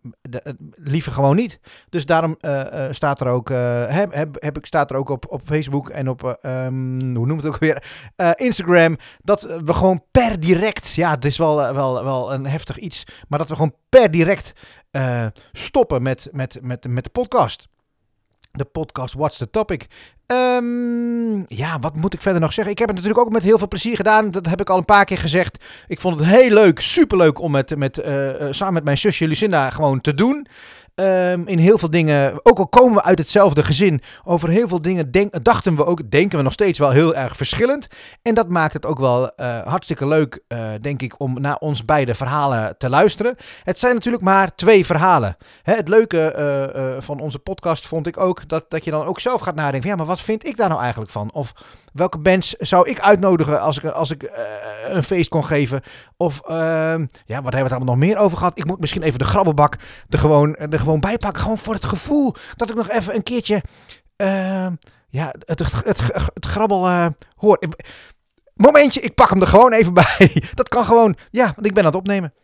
liever 0.74 1.12
gewoon 1.12 1.36
niet. 1.36 1.60
Dus 1.88 2.06
daarom 2.06 2.36
uh, 2.40 2.60
uh, 2.60 2.84
staat 2.90 3.20
er 3.20 3.26
ook, 3.26 3.50
uh, 3.50 3.86
heb, 3.86 4.14
heb, 4.14 4.36
heb 4.38 4.56
ik, 4.56 4.66
staat 4.66 4.90
er 4.90 4.96
ook 4.96 5.08
op, 5.08 5.26
op 5.28 5.40
Facebook 5.44 5.88
en 5.88 6.08
op, 6.08 6.38
um, 6.42 7.14
hoe 7.16 7.26
noemt 7.26 7.42
het 7.42 7.52
ook 7.52 7.58
weer, 7.58 7.82
Instagram. 8.34 8.96
Dat 9.22 9.42
we 9.42 9.74
gewoon 9.74 10.04
per 10.10 10.40
direct, 10.40 10.94
ja 10.94 11.10
het 11.10 11.24
is 11.24 11.38
wel, 11.38 11.74
wel, 11.74 12.04
wel 12.04 12.32
een 12.32 12.46
heftig 12.46 12.78
iets. 12.78 13.04
Maar 13.28 13.38
dat 13.38 13.48
we 13.48 13.54
gewoon 13.54 13.74
per 13.88 14.10
direct 14.10 14.52
stoppen 15.52 16.02
met, 16.02 16.28
met, 16.32 16.58
met, 16.62 16.88
met 16.88 17.04
de 17.04 17.10
podcast 17.10 17.68
de 18.50 18.64
podcast 18.64 19.14
What's 19.14 19.38
the 19.38 19.50
Topic. 19.50 19.86
Um, 20.26 21.44
ja, 21.48 21.78
wat 21.78 21.96
moet 21.96 22.14
ik 22.14 22.20
verder 22.20 22.40
nog 22.40 22.52
zeggen? 22.52 22.72
Ik 22.72 22.78
heb 22.78 22.88
het 22.88 22.96
natuurlijk 22.96 23.26
ook 23.26 23.32
met 23.32 23.42
heel 23.42 23.58
veel 23.58 23.68
plezier 23.68 23.96
gedaan. 23.96 24.30
Dat 24.30 24.46
heb 24.46 24.60
ik 24.60 24.70
al 24.70 24.76
een 24.78 24.84
paar 24.84 25.04
keer 25.04 25.18
gezegd. 25.18 25.64
Ik 25.86 26.00
vond 26.00 26.18
het 26.18 26.28
heel 26.28 26.50
leuk, 26.50 26.80
superleuk 26.80 27.40
om 27.40 27.50
met, 27.50 27.76
met, 27.76 27.98
uh, 27.98 28.30
samen 28.50 28.74
met 28.74 28.84
mijn 28.84 28.98
zusje 28.98 29.28
Lucinda 29.28 29.70
gewoon 29.70 30.00
te 30.00 30.14
doen. 30.14 30.46
Um, 31.00 31.46
in 31.46 31.58
heel 31.58 31.78
veel 31.78 31.90
dingen, 31.90 32.40
ook 32.42 32.58
al 32.58 32.68
komen 32.68 32.94
we 32.94 33.02
uit 33.02 33.18
hetzelfde 33.18 33.64
gezin, 33.64 34.02
over 34.24 34.48
heel 34.48 34.68
veel 34.68 34.82
dingen 34.82 35.10
dachten 35.42 35.76
we 35.76 35.84
ook, 35.86 36.10
denken 36.10 36.38
we 36.38 36.44
nog 36.44 36.52
steeds 36.52 36.78
wel 36.78 36.90
heel 36.90 37.14
erg 37.14 37.36
verschillend. 37.36 37.88
En 38.22 38.34
dat 38.34 38.48
maakt 38.48 38.72
het 38.72 38.86
ook 38.86 38.98
wel 38.98 39.22
uh, 39.36 39.58
hartstikke 39.66 40.06
leuk, 40.06 40.40
uh, 40.48 40.58
denk 40.80 41.02
ik, 41.02 41.20
om 41.20 41.40
naar 41.40 41.56
ons 41.56 41.84
beide 41.84 42.14
verhalen 42.14 42.74
te 42.78 42.88
luisteren. 42.88 43.36
Het 43.62 43.78
zijn 43.78 43.94
natuurlijk 43.94 44.24
maar 44.24 44.54
twee 44.54 44.86
verhalen. 44.86 45.36
Hè, 45.62 45.74
het 45.74 45.88
leuke 45.88 46.34
uh, 46.76 47.02
van 47.02 47.20
onze 47.20 47.38
podcast 47.38 47.86
vond 47.86 48.06
ik 48.06 48.20
ook 48.20 48.48
dat, 48.48 48.64
dat 48.68 48.84
je 48.84 48.90
dan 48.90 49.06
ook 49.06 49.20
zelf 49.20 49.40
gaat 49.40 49.54
nadenken: 49.54 49.80
van, 49.80 49.90
ja, 49.90 49.96
maar 49.96 50.06
wat 50.06 50.20
vind 50.20 50.46
ik 50.46 50.56
daar 50.56 50.68
nou 50.68 50.80
eigenlijk 50.80 51.10
van? 51.10 51.32
Of 51.32 51.52
welke 51.98 52.18
bands 52.18 52.52
zou 52.52 52.88
ik 52.88 53.00
uitnodigen 53.00 53.60
als 53.60 53.78
ik, 53.78 53.84
als 53.84 54.10
ik 54.10 54.30
een 54.84 55.02
feest 55.02 55.28
kon 55.28 55.44
geven? 55.44 55.82
Of 56.16 56.40
ehm, 56.40 57.06
ja, 57.24 57.42
wat 57.42 57.52
hebben 57.52 57.52
we 57.52 57.58
het 57.58 57.72
allemaal 57.72 57.94
nog 57.94 58.04
meer 58.04 58.18
over 58.18 58.38
gehad? 58.38 58.58
Ik 58.58 58.64
moet 58.64 58.80
misschien 58.80 59.02
even 59.02 59.18
de 59.18 59.24
grabbelbak 59.24 59.76
er 60.08 60.18
gewoon, 60.18 60.56
er 60.56 60.78
gewoon 60.78 61.00
bijpakken. 61.00 61.42
Gewoon 61.42 61.58
voor 61.58 61.74
het 61.74 61.84
gevoel 61.84 62.34
dat 62.56 62.70
ik 62.70 62.76
nog 62.76 62.90
even 62.90 63.14
een 63.14 63.22
keertje 63.22 63.62
uh, 64.16 64.66
ja, 65.08 65.34
het, 65.44 65.58
het, 65.58 65.72
het, 65.84 66.00
het 66.34 66.46
grabbel 66.46 66.86
uh, 66.86 67.06
hoor. 67.36 67.58
Momentje, 68.54 69.00
ik 69.00 69.14
pak 69.14 69.30
hem 69.30 69.40
er 69.40 69.46
gewoon 69.46 69.72
even 69.72 69.94
bij. 70.18 70.42
Dat 70.54 70.68
kan 70.68 70.84
gewoon. 70.84 71.16
Ja, 71.30 71.44
want 71.44 71.66
ik 71.66 71.74
ben 71.74 71.82
aan 71.82 71.90
het 71.90 71.98
opnemen. 71.98 72.34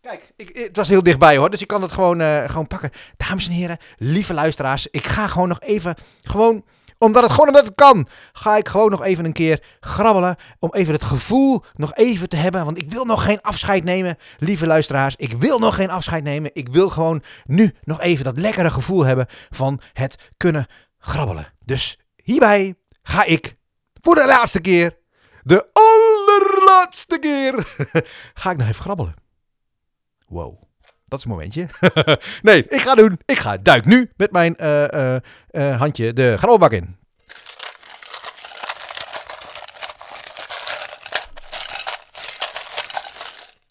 Kijk, 0.00 0.32
ik, 0.36 0.56
het 0.56 0.76
was 0.76 0.88
heel 0.88 1.02
dichtbij 1.02 1.36
hoor, 1.36 1.50
dus 1.50 1.60
ik 1.60 1.66
kan 1.66 1.82
het 1.82 1.92
gewoon, 1.92 2.20
uh, 2.20 2.48
gewoon 2.48 2.66
pakken. 2.66 2.90
Dames 3.16 3.46
en 3.46 3.52
heren, 3.52 3.78
lieve 3.96 4.34
luisteraars, 4.34 4.86
ik 4.86 5.06
ga 5.06 5.26
gewoon 5.26 5.48
nog 5.48 5.60
even, 5.60 5.94
gewoon 6.20 6.64
omdat 6.98 7.22
het 7.22 7.32
gewoon 7.32 7.46
omdat 7.46 7.64
het 7.64 7.74
kan, 7.74 8.06
ga 8.32 8.56
ik 8.56 8.68
gewoon 8.68 8.90
nog 8.90 9.04
even 9.04 9.24
een 9.24 9.32
keer 9.32 9.62
grabbelen. 9.80 10.36
Om 10.58 10.70
even 10.72 10.92
het 10.92 11.04
gevoel 11.04 11.62
nog 11.74 11.94
even 11.94 12.28
te 12.28 12.36
hebben. 12.36 12.64
Want 12.64 12.82
ik 12.82 12.90
wil 12.90 13.04
nog 13.04 13.24
geen 13.24 13.40
afscheid 13.40 13.84
nemen, 13.84 14.16
lieve 14.38 14.66
luisteraars. 14.66 15.16
Ik 15.16 15.32
wil 15.32 15.58
nog 15.58 15.74
geen 15.74 15.90
afscheid 15.90 16.24
nemen. 16.24 16.50
Ik 16.54 16.68
wil 16.68 16.88
gewoon 16.88 17.22
nu 17.44 17.74
nog 17.82 18.00
even 18.00 18.24
dat 18.24 18.38
lekkere 18.38 18.70
gevoel 18.70 19.04
hebben 19.04 19.26
van 19.50 19.80
het 19.92 20.30
kunnen 20.36 20.66
grabbelen. 20.98 21.46
Dus 21.64 21.98
hierbij 22.16 22.74
ga 23.02 23.24
ik 23.24 23.56
voor 24.00 24.14
de 24.14 24.26
laatste 24.26 24.60
keer, 24.60 24.98
de 25.42 25.66
allerlaatste 25.72 27.18
keer, 27.18 27.74
ga 28.34 28.50
ik 28.50 28.56
nog 28.56 28.68
even 28.68 28.82
grabbelen. 28.82 29.14
Wow. 30.26 30.65
Dat 31.08 31.18
is 31.18 31.24
een 31.24 31.30
momentje. 31.30 31.68
nee, 32.42 32.68
ik 32.68 32.80
ga 32.80 32.94
doen. 32.94 33.18
Ik 33.24 33.38
ga 33.38 33.56
duik 33.56 33.84
nu 33.84 34.10
met 34.16 34.32
mijn 34.32 34.54
uh, 34.60 34.84
uh, 34.88 35.16
uh, 35.50 35.78
handje 35.78 36.12
de 36.12 36.34
grabbelbak 36.36 36.72
in. 36.72 36.96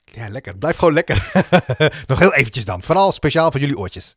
Ja, 0.05 0.29
lekker. 0.29 0.57
Blijf 0.57 0.77
gewoon 0.77 0.93
lekker. 0.93 1.31
Nog 2.07 2.19
heel 2.19 2.33
eventjes 2.33 2.65
dan. 2.65 2.83
Vooral 2.83 3.11
speciaal 3.11 3.51
voor 3.51 3.59
jullie 3.59 3.77
oortjes. 3.77 4.15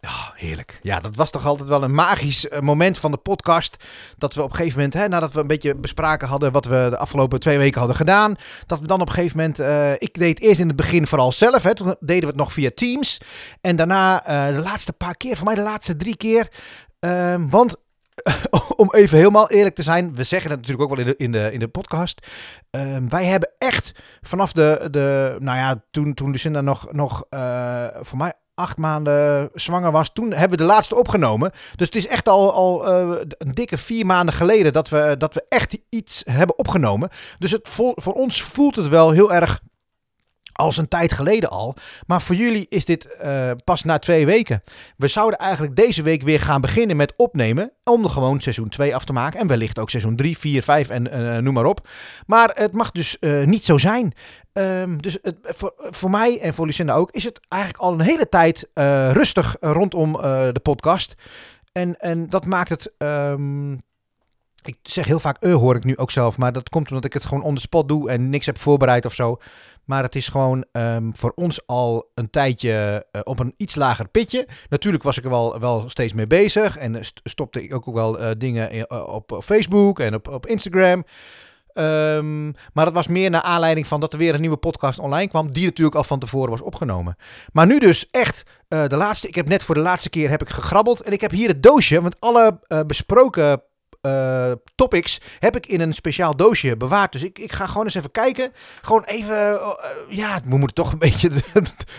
Ja, 0.00 0.26
heerlijk. 0.38 0.78
Ja, 0.82 1.00
dat 1.00 1.16
was 1.16 1.30
toch 1.30 1.46
altijd 1.46 1.68
wel 1.68 1.82
een 1.82 1.94
magisch 1.94 2.48
eh, 2.48 2.60
moment 2.60 2.98
van 2.98 3.10
de 3.10 3.16
podcast. 3.16 3.84
Dat 4.18 4.34
we 4.34 4.42
op 4.42 4.50
een 4.50 4.56
gegeven 4.56 4.76
moment, 4.76 4.94
hè, 4.94 5.08
nadat 5.08 5.32
we 5.32 5.40
een 5.40 5.46
beetje 5.46 5.76
bespraken 5.76 6.28
hadden 6.28 6.52
wat 6.52 6.64
we 6.64 6.86
de 6.90 6.98
afgelopen 6.98 7.40
twee 7.40 7.58
weken 7.58 7.78
hadden 7.78 7.96
gedaan. 7.96 8.36
Dat 8.66 8.80
we 8.80 8.86
dan 8.86 9.00
op 9.00 9.08
een 9.08 9.14
gegeven 9.14 9.36
moment, 9.36 9.60
uh, 9.60 9.92
ik 9.92 10.14
deed 10.14 10.40
eerst 10.40 10.60
in 10.60 10.66
het 10.66 10.76
begin 10.76 11.06
vooral 11.06 11.32
zelf. 11.32 11.62
Hè, 11.62 11.74
toen 11.74 11.96
deden 12.00 12.22
we 12.22 12.26
het 12.26 12.36
nog 12.36 12.52
via 12.52 12.70
Teams. 12.74 13.20
En 13.60 13.76
daarna 13.76 14.28
uh, 14.28 14.56
de 14.56 14.62
laatste 14.62 14.92
paar 14.92 15.16
keer, 15.16 15.36
voor 15.36 15.46
mij 15.46 15.54
de 15.54 15.62
laatste 15.62 15.96
drie 15.96 16.16
keer. 16.16 16.48
Uh, 17.00 17.34
want 17.48 17.76
om 18.76 18.92
even 18.94 19.18
helemaal 19.18 19.50
eerlijk 19.50 19.74
te 19.74 19.82
zijn, 19.82 20.14
we 20.14 20.22
zeggen 20.22 20.50
het 20.50 20.60
natuurlijk 20.60 20.90
ook 20.90 20.96
wel 20.96 21.06
in 21.06 21.12
de, 21.12 21.16
in 21.16 21.32
de, 21.32 21.52
in 21.52 21.58
de 21.58 21.68
podcast. 21.68 22.26
Uh, 22.70 22.96
wij 23.08 23.24
hebben 23.24 23.50
echt 23.58 23.92
vanaf 24.20 24.52
de, 24.52 24.88
de 24.90 25.36
nou 25.38 25.58
ja, 25.58 25.82
toen, 25.90 26.14
toen 26.14 26.30
Lucinda 26.30 26.60
nog, 26.60 26.92
nog 26.92 27.24
voor 28.02 28.18
mij 28.18 28.32
acht 28.58 28.78
maanden 28.78 29.50
zwanger 29.54 29.92
was, 29.92 30.10
toen 30.12 30.32
hebben 30.32 30.58
we 30.58 30.64
de 30.64 30.70
laatste 30.72 30.96
opgenomen. 30.96 31.50
Dus 31.76 31.86
het 31.86 31.96
is 31.96 32.06
echt 32.06 32.28
al, 32.28 32.52
al 32.52 32.88
uh, 32.88 33.20
een 33.38 33.54
dikke 33.54 33.78
vier 33.78 34.06
maanden 34.06 34.34
geleden 34.34 34.72
dat 34.72 34.88
we, 34.88 35.14
dat 35.18 35.34
we 35.34 35.44
echt 35.48 35.78
iets 35.88 36.22
hebben 36.30 36.58
opgenomen. 36.58 37.08
Dus 37.38 37.50
het, 37.50 37.68
voor 37.94 38.14
ons 38.14 38.42
voelt 38.42 38.76
het 38.76 38.88
wel 38.88 39.10
heel 39.10 39.32
erg 39.32 39.60
als 40.58 40.76
een 40.76 40.88
tijd 40.88 41.12
geleden 41.12 41.50
al. 41.50 41.76
Maar 42.06 42.22
voor 42.22 42.34
jullie 42.34 42.66
is 42.68 42.84
dit 42.84 43.16
uh, 43.22 43.50
pas 43.64 43.82
na 43.82 43.98
twee 43.98 44.26
weken. 44.26 44.62
We 44.96 45.08
zouden 45.08 45.38
eigenlijk 45.38 45.76
deze 45.76 46.02
week 46.02 46.22
weer 46.22 46.40
gaan 46.40 46.60
beginnen 46.60 46.96
met 46.96 47.12
opnemen. 47.16 47.72
Om 47.84 48.04
er 48.04 48.10
gewoon 48.10 48.40
seizoen 48.40 48.68
2 48.68 48.94
af 48.94 49.04
te 49.04 49.12
maken. 49.12 49.40
En 49.40 49.46
wellicht 49.46 49.78
ook 49.78 49.90
seizoen 49.90 50.16
3, 50.16 50.38
4, 50.38 50.62
5 50.62 50.88
en 50.88 51.06
uh, 51.14 51.36
noem 51.36 51.54
maar 51.54 51.64
op. 51.64 51.88
Maar 52.26 52.50
het 52.54 52.72
mag 52.72 52.90
dus 52.90 53.16
niet 53.44 53.64
zo 53.64 53.78
zijn. 53.78 54.12
Um, 54.52 55.02
dus 55.02 55.18
het, 55.22 55.36
voor, 55.42 55.72
voor, 55.76 56.10
mij 56.10 56.40
en 56.40 56.54
voor 56.54 56.66
Lucinda 56.66 56.94
ook 56.94 57.10
is 57.10 57.24
het 57.24 57.40
eigenlijk 57.48 57.82
al 57.82 57.92
een 57.92 58.00
hele 58.00 58.28
tijd 58.28 58.68
rustig 59.12 59.56
rondom 59.60 60.12
de 60.12 60.60
podcast. 60.62 61.14
En, 61.72 61.96
en 62.00 62.28
dat 62.28 62.46
maakt 62.46 62.68
het. 62.68 62.92
Um, 62.98 63.80
ik 64.68 64.78
zeg 64.82 65.04
heel 65.04 65.20
vaak 65.20 65.44
hoor 65.44 65.76
ik 65.76 65.84
nu 65.84 65.96
ook 65.96 66.10
zelf. 66.10 66.38
Maar 66.38 66.52
dat 66.52 66.68
komt 66.68 66.88
omdat 66.88 67.04
ik 67.04 67.12
het 67.12 67.26
gewoon 67.26 67.42
on 67.42 67.54
the 67.54 67.60
spot 67.60 67.88
doe 67.88 68.10
en 68.10 68.30
niks 68.30 68.46
heb 68.46 68.58
voorbereid 68.58 69.04
of 69.04 69.14
zo. 69.14 69.36
Maar 69.88 70.02
het 70.02 70.14
is 70.14 70.28
gewoon 70.28 70.64
um, 70.72 71.16
voor 71.16 71.32
ons 71.34 71.66
al 71.66 72.10
een 72.14 72.30
tijdje 72.30 73.06
uh, 73.12 73.20
op 73.24 73.38
een 73.38 73.54
iets 73.56 73.74
lager 73.74 74.08
pitje. 74.08 74.48
Natuurlijk 74.68 75.04
was 75.04 75.18
ik 75.18 75.24
er 75.24 75.30
wel, 75.30 75.60
wel 75.60 75.88
steeds 75.88 76.12
mee 76.12 76.26
bezig. 76.26 76.76
En 76.76 77.04
st 77.04 77.20
stopte 77.24 77.62
ik 77.62 77.74
ook 77.74 77.94
wel 77.94 78.20
uh, 78.20 78.30
dingen 78.38 78.70
in, 78.70 78.86
uh, 78.88 79.08
op 79.08 79.40
Facebook 79.44 80.00
en 80.00 80.14
op, 80.14 80.28
op 80.28 80.46
Instagram. 80.46 81.04
Um, 81.74 82.54
maar 82.72 82.84
dat 82.84 82.94
was 82.94 83.06
meer 83.06 83.30
naar 83.30 83.42
aanleiding 83.42 83.86
van 83.86 84.00
dat 84.00 84.12
er 84.12 84.18
weer 84.18 84.34
een 84.34 84.40
nieuwe 84.40 84.56
podcast 84.56 84.98
online 84.98 85.28
kwam. 85.28 85.52
Die 85.52 85.64
natuurlijk 85.64 85.96
al 85.96 86.04
van 86.04 86.18
tevoren 86.18 86.50
was 86.50 86.60
opgenomen. 86.60 87.16
Maar 87.52 87.66
nu 87.66 87.78
dus 87.78 88.10
echt 88.10 88.42
de 88.68 88.96
laatste. 88.96 89.28
Ik 89.28 89.34
heb 89.34 89.48
net 89.48 89.62
voor 89.62 89.74
de 89.74 89.80
laatste 89.80 90.10
keer 90.10 90.30
heb 90.30 90.42
ik 90.42 90.48
gegrabbeld. 90.48 91.00
En 91.00 91.12
ik 91.12 91.20
heb 91.20 91.30
hier 91.30 91.48
het 91.48 91.62
doosje. 91.62 92.02
Want 92.02 92.20
alle 92.20 92.58
besproken 92.86 93.62
uh, 94.08 94.52
topics 94.74 95.20
heb 95.38 95.56
ik 95.56 95.66
in 95.66 95.80
een 95.80 95.94
speciaal 95.94 96.36
doosje 96.36 96.76
bewaard. 96.76 97.12
Dus 97.12 97.22
ik, 97.22 97.38
ik 97.38 97.52
ga 97.52 97.66
gewoon 97.66 97.84
eens 97.84 97.94
even 97.94 98.10
kijken. 98.10 98.52
Gewoon 98.82 99.04
even, 99.04 99.36
uh, 99.52 99.68
ja, 100.08 100.40
we 100.44 100.56
moeten 100.56 100.74
toch 100.74 100.92
een 100.92 100.98
beetje 101.08 101.30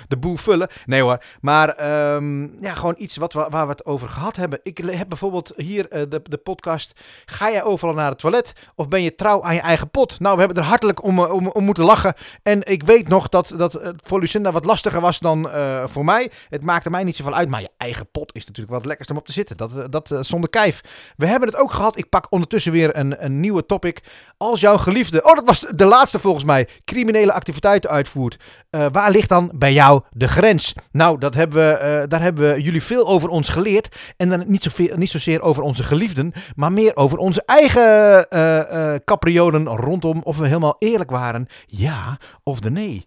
de, 0.07 0.17
boel 0.17 0.35
vullen. 0.35 0.69
Nee 0.85 1.01
hoor, 1.01 1.23
maar 1.41 1.69
um, 2.15 2.57
ja, 2.61 2.73
gewoon 2.73 2.95
iets 2.97 3.17
wat 3.17 3.33
we, 3.33 3.47
waar 3.49 3.65
we 3.65 3.71
het 3.71 3.85
over 3.85 4.09
gehad 4.09 4.35
hebben. 4.35 4.59
Ik 4.63 4.77
heb 4.77 5.09
bijvoorbeeld 5.09 5.53
hier 5.55 5.85
uh, 5.93 6.01
de, 6.09 6.21
de 6.23 6.37
podcast. 6.37 6.99
Ga 7.25 7.51
jij 7.51 7.63
overal 7.63 7.93
naar 7.93 8.09
het 8.09 8.19
toilet 8.19 8.53
of 8.75 8.87
ben 8.87 9.01
je 9.01 9.15
trouw 9.15 9.43
aan 9.43 9.53
je 9.53 9.61
eigen 9.61 9.89
pot? 9.89 10.19
Nou, 10.19 10.33
we 10.33 10.39
hebben 10.39 10.63
er 10.63 10.69
hartelijk 10.69 11.03
om, 11.03 11.19
om, 11.19 11.47
om 11.47 11.63
moeten 11.63 11.83
lachen. 11.83 12.13
En 12.43 12.67
ik 12.67 12.83
weet 12.83 13.07
nog 13.07 13.29
dat, 13.29 13.53
dat 13.57 13.93
voor 14.03 14.19
Lucinda 14.19 14.51
wat 14.51 14.65
lastiger 14.65 15.01
was 15.01 15.19
dan 15.19 15.49
voor 15.85 16.05
mij. 16.05 16.31
Het 16.49 16.63
maakte 16.63 16.89
mij 16.89 17.03
niet 17.03 17.15
zoveel 17.15 17.33
uit, 17.33 17.49
maar 17.49 17.61
je 17.61 17.69
eigen 17.77 18.11
pot 18.11 18.35
is 18.35 18.41
natuurlijk 18.41 18.69
wel 18.69 18.77
het 18.77 18.87
lekkerste 18.87 19.13
om 19.13 19.19
op 19.19 19.25
te 19.25 19.31
zitten. 19.31 19.57
Dat, 19.57 19.91
dat 19.91 20.13
zonder 20.21 20.49
kijf. 20.49 20.81
We 21.15 21.25
hebben 21.25 21.49
het 21.49 21.57
ook 21.57 21.71
gehad 21.71 21.97
ik 21.99 22.09
pak 22.09 22.27
ondertussen 22.29 22.71
weer 22.71 22.97
een, 22.97 23.25
een 23.25 23.39
nieuwe 23.39 23.65
topic. 23.65 24.03
Als 24.37 24.59
jouw 24.59 24.77
geliefde, 24.77 25.23
oh 25.23 25.33
dat 25.33 25.45
was 25.45 25.59
de 25.75 25.85
laatste 25.85 26.19
volgens 26.19 26.43
mij, 26.43 26.67
criminele 26.85 27.33
activiteiten 27.33 27.89
uitvoert. 27.89 28.43
Uh, 28.71 28.85
waar 28.91 29.11
ligt 29.11 29.29
dan 29.29 29.51
bij 29.55 29.73
jou 29.73 30.01
de 30.09 30.27
grens? 30.27 30.73
Nou, 30.91 31.17
dat 31.17 31.33
hebben 31.35 31.57
we, 31.57 32.01
uh, 32.01 32.07
daar 32.07 32.21
hebben 32.21 32.53
we 32.53 32.61
jullie 32.61 32.83
veel 32.83 33.07
over 33.07 33.29
ons 33.29 33.49
geleerd. 33.49 33.95
En 34.17 34.29
dan 34.29 34.43
niet, 34.47 34.63
zoveel, 34.63 34.97
niet 34.97 35.09
zozeer 35.09 35.41
over 35.41 35.63
onze 35.63 35.83
geliefden, 35.83 36.33
maar 36.55 36.71
meer 36.71 36.95
over 36.95 37.17
onze 37.17 37.43
eigen 37.45 38.27
uh, 38.29 38.95
capriolen 39.05 39.67
rondom 39.67 40.21
of 40.23 40.37
we 40.37 40.47
helemaal 40.47 40.75
eerlijk 40.77 41.09
waren. 41.09 41.47
Ja 41.65 42.19
of 42.43 42.59
de 42.59 42.71
nee. 42.71 43.03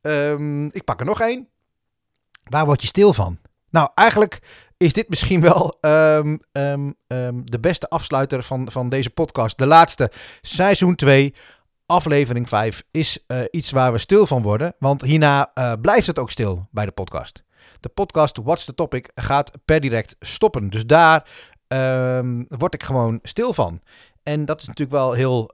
Um, 0.00 0.66
ik 0.66 0.84
pak 0.84 1.00
er 1.00 1.06
nog 1.06 1.20
één. 1.20 1.48
Waar 2.44 2.66
word 2.66 2.80
je 2.80 2.86
stil 2.86 3.12
van? 3.12 3.38
Nou, 3.70 3.88
eigenlijk 3.94 4.40
is 4.78 4.92
dit 4.92 5.08
misschien 5.08 5.40
wel 5.40 5.76
um, 5.80 6.40
um, 6.52 6.94
um, 7.06 7.50
de 7.50 7.60
beste 7.60 7.88
afsluiter 7.88 8.42
van, 8.42 8.70
van 8.70 8.88
deze 8.88 9.10
podcast. 9.10 9.58
De 9.58 9.66
laatste, 9.66 10.10
seizoen 10.40 10.94
2, 10.94 11.34
aflevering 11.86 12.48
5, 12.48 12.82
is 12.90 13.24
uh, 13.26 13.40
iets 13.50 13.70
waar 13.70 13.92
we 13.92 13.98
stil 13.98 14.26
van 14.26 14.42
worden. 14.42 14.74
Want 14.78 15.02
hierna 15.02 15.50
uh, 15.54 15.72
blijft 15.80 16.06
het 16.06 16.18
ook 16.18 16.30
stil 16.30 16.68
bij 16.70 16.84
de 16.84 16.92
podcast. 16.92 17.42
De 17.80 17.88
podcast 17.88 18.36
What's 18.36 18.64
the 18.64 18.74
Topic 18.74 19.10
gaat 19.14 19.50
per 19.64 19.80
direct 19.80 20.16
stoppen. 20.20 20.70
Dus 20.70 20.86
daar 20.86 21.28
word 22.48 22.74
ik 22.74 22.82
gewoon 22.82 23.18
stil 23.22 23.52
van. 23.52 23.80
En 24.22 24.44
dat 24.44 24.60
is 24.60 24.66
natuurlijk 24.66 24.98
wel 24.98 25.12
heel, 25.12 25.50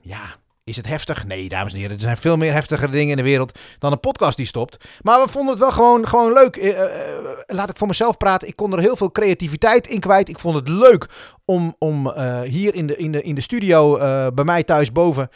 ja, 0.00 0.36
is 0.66 0.76
het 0.76 0.86
heftig? 0.86 1.26
Nee, 1.26 1.48
dames 1.48 1.72
en 1.72 1.78
heren. 1.78 1.96
Er 1.96 2.02
zijn 2.02 2.16
veel 2.16 2.36
meer 2.36 2.52
heftige 2.52 2.90
dingen 2.90 3.10
in 3.10 3.16
de 3.16 3.22
wereld 3.22 3.58
dan 3.78 3.92
een 3.92 4.00
podcast 4.00 4.36
die 4.36 4.46
stopt. 4.46 4.84
Maar 5.02 5.24
we 5.24 5.30
vonden 5.30 5.50
het 5.50 5.62
wel 5.62 5.72
gewoon, 5.72 6.06
gewoon 6.06 6.32
leuk. 6.32 6.56
Uh, 6.56 6.68
uh, 6.68 6.84
laat 7.46 7.68
ik 7.70 7.76
voor 7.76 7.86
mezelf 7.86 8.16
praten. 8.16 8.48
Ik 8.48 8.56
kon 8.56 8.72
er 8.72 8.78
heel 8.78 8.96
veel 8.96 9.12
creativiteit 9.12 9.86
in 9.86 10.00
kwijt. 10.00 10.28
Ik 10.28 10.38
vond 10.38 10.54
het 10.54 10.68
leuk 10.68 11.06
om, 11.44 11.76
om 11.78 12.12
hier 12.44 12.74
in 12.74 12.86
de, 12.86 12.96
in, 12.96 13.12
de, 13.12 13.22
in 13.22 13.34
de 13.34 13.40
studio 13.40 13.98
bij 14.32 14.44
mij 14.44 14.62
thuis 14.62 14.92
boven... 14.92 15.28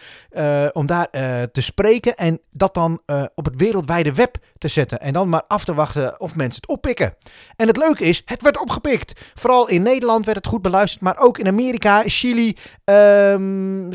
om 0.72 0.86
daar 0.86 1.10
te 1.50 1.60
spreken 1.60 2.16
en 2.16 2.40
dat 2.50 2.74
dan 2.74 3.00
op 3.34 3.44
het 3.44 3.56
wereldwijde 3.56 4.14
web 4.14 4.36
te 4.58 4.68
zetten. 4.68 5.00
En 5.00 5.12
dan 5.12 5.28
maar 5.28 5.42
af 5.48 5.64
te 5.64 5.74
wachten 5.74 6.20
of 6.20 6.34
mensen 6.36 6.60
het 6.60 6.70
oppikken. 6.70 7.16
En 7.56 7.66
het 7.66 7.76
leuke 7.76 8.04
is, 8.04 8.22
het 8.24 8.42
werd 8.42 8.60
opgepikt. 8.60 9.20
Vooral 9.34 9.68
in 9.68 9.82
Nederland 9.82 10.24
werd 10.24 10.36
het 10.36 10.46
goed 10.46 10.62
beluisterd. 10.62 11.02
Maar 11.02 11.18
ook 11.18 11.38
in 11.38 11.46
Amerika, 11.46 12.02
Chili, 12.06 12.56
um, 12.84 13.88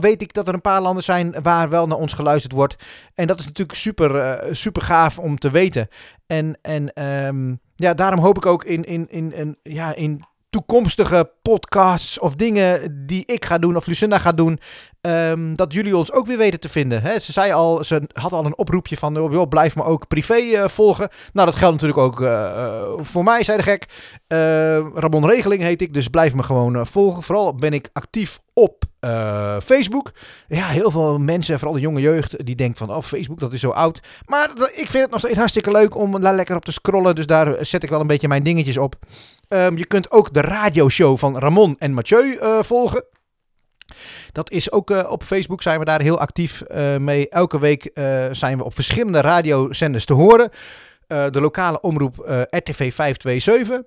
Weet 0.00 0.22
ik 0.22 0.32
dat 0.32 0.48
er 0.48 0.54
een 0.54 0.60
paar 0.60 0.80
landen 0.80 1.04
zijn 1.04 1.34
waar 1.42 1.68
wel 1.68 1.86
naar 1.86 1.98
ons 1.98 2.12
geluisterd 2.12 2.52
wordt. 2.52 2.76
En 3.14 3.26
dat 3.26 3.38
is 3.38 3.44
natuurlijk 3.44 3.78
super, 3.78 4.14
uh, 4.14 4.54
super 4.54 4.82
gaaf 4.82 5.18
om 5.18 5.38
te 5.38 5.50
weten. 5.50 5.88
En, 6.26 6.58
en 6.62 7.04
um, 7.26 7.60
ja, 7.76 7.94
daarom 7.94 8.20
hoop 8.20 8.36
ik 8.36 8.46
ook 8.46 8.64
in, 8.64 8.84
in, 8.84 9.06
in, 9.08 9.32
in, 9.32 9.56
ja, 9.62 9.94
in 9.94 10.24
toekomstige 10.50 11.30
podcasts 11.42 12.18
of 12.18 12.34
dingen 12.34 13.04
die 13.06 13.22
ik 13.26 13.44
ga 13.44 13.58
doen 13.58 13.76
of 13.76 13.86
Lucinda 13.86 14.18
gaat 14.18 14.36
doen, 14.36 14.58
um, 15.00 15.56
dat 15.56 15.72
jullie 15.72 15.96
ons 15.96 16.12
ook 16.12 16.26
weer 16.26 16.38
weten 16.38 16.60
te 16.60 16.68
vinden. 16.68 17.02
Hè? 17.02 17.18
Ze 17.18 17.32
zei 17.32 17.52
al, 17.52 17.84
ze 17.84 18.02
had 18.12 18.32
al 18.32 18.44
een 18.44 18.58
oproepje 18.58 18.96
van, 18.96 19.14
joh, 19.14 19.48
blijf 19.48 19.76
me 19.76 19.82
ook 19.82 20.08
privé 20.08 20.38
uh, 20.38 20.68
volgen. 20.68 21.08
Nou, 21.32 21.46
dat 21.46 21.56
geldt 21.56 21.80
natuurlijk 21.80 22.00
ook 22.00 22.20
uh, 22.20 22.28
uh, 22.28 22.82
voor 22.96 23.24
mij, 23.24 23.42
zei 23.42 23.58
de 23.58 23.62
gek. 23.62 23.86
Ramon 24.94 25.26
Regeling 25.26 25.62
heet 25.62 25.82
ik, 25.82 25.94
dus 25.94 26.08
blijf 26.08 26.34
me 26.34 26.42
gewoon 26.42 26.86
volgen. 26.86 27.22
Vooral 27.22 27.54
ben 27.54 27.72
ik 27.72 27.88
actief 27.92 28.40
op 28.54 28.84
Facebook. 29.64 30.10
Ja, 30.48 30.66
heel 30.66 30.90
veel 30.90 31.18
mensen, 31.18 31.58
vooral 31.58 31.74
de 31.74 31.82
jonge 31.82 32.00
jeugd, 32.00 32.46
die 32.46 32.56
denkt 32.56 32.78
van, 32.78 32.90
oh, 32.90 33.02
Facebook, 33.02 33.40
dat 33.40 33.52
is 33.52 33.60
zo 33.60 33.70
oud. 33.70 34.00
Maar 34.26 34.50
ik 34.74 34.90
vind 34.90 35.02
het 35.02 35.10
nog 35.10 35.20
steeds 35.20 35.36
hartstikke 35.36 35.70
leuk 35.70 35.96
om 35.96 36.20
daar 36.20 36.34
lekker 36.34 36.56
op 36.56 36.64
te 36.64 36.72
scrollen. 36.72 37.14
Dus 37.14 37.26
daar 37.26 37.64
zet 37.64 37.82
ik 37.82 37.90
wel 37.90 38.00
een 38.00 38.06
beetje 38.06 38.28
mijn 38.28 38.42
dingetjes 38.42 38.76
op. 38.76 38.96
Um, 39.48 39.76
je 39.76 39.86
kunt 39.86 40.10
ook 40.10 40.34
de 40.34 40.40
radioshow 40.40 41.18
van 41.18 41.38
Ramon 41.40 41.76
en 41.78 41.92
Mathieu 41.92 42.38
volgen. 42.64 43.04
Dat 44.32 44.50
is 44.50 44.72
ook 44.72 44.90
uh, 44.90 45.10
op 45.10 45.22
Facebook 45.22 45.62
zijn 45.62 45.78
we 45.78 45.84
daar 45.84 46.00
heel 46.00 46.18
actief 46.18 46.62
uh, 46.68 46.96
mee. 46.96 47.28
Elke 47.28 47.58
week 47.58 47.90
zijn 48.32 48.58
we 48.58 48.64
op 48.64 48.74
verschillende 48.74 49.20
radiozenders 49.20 50.04
te 50.04 50.12
horen. 50.12 50.50
de 51.06 51.40
lokale 51.40 51.80
omroep 51.80 52.16
RTV 52.50 52.92
527. 52.94 53.82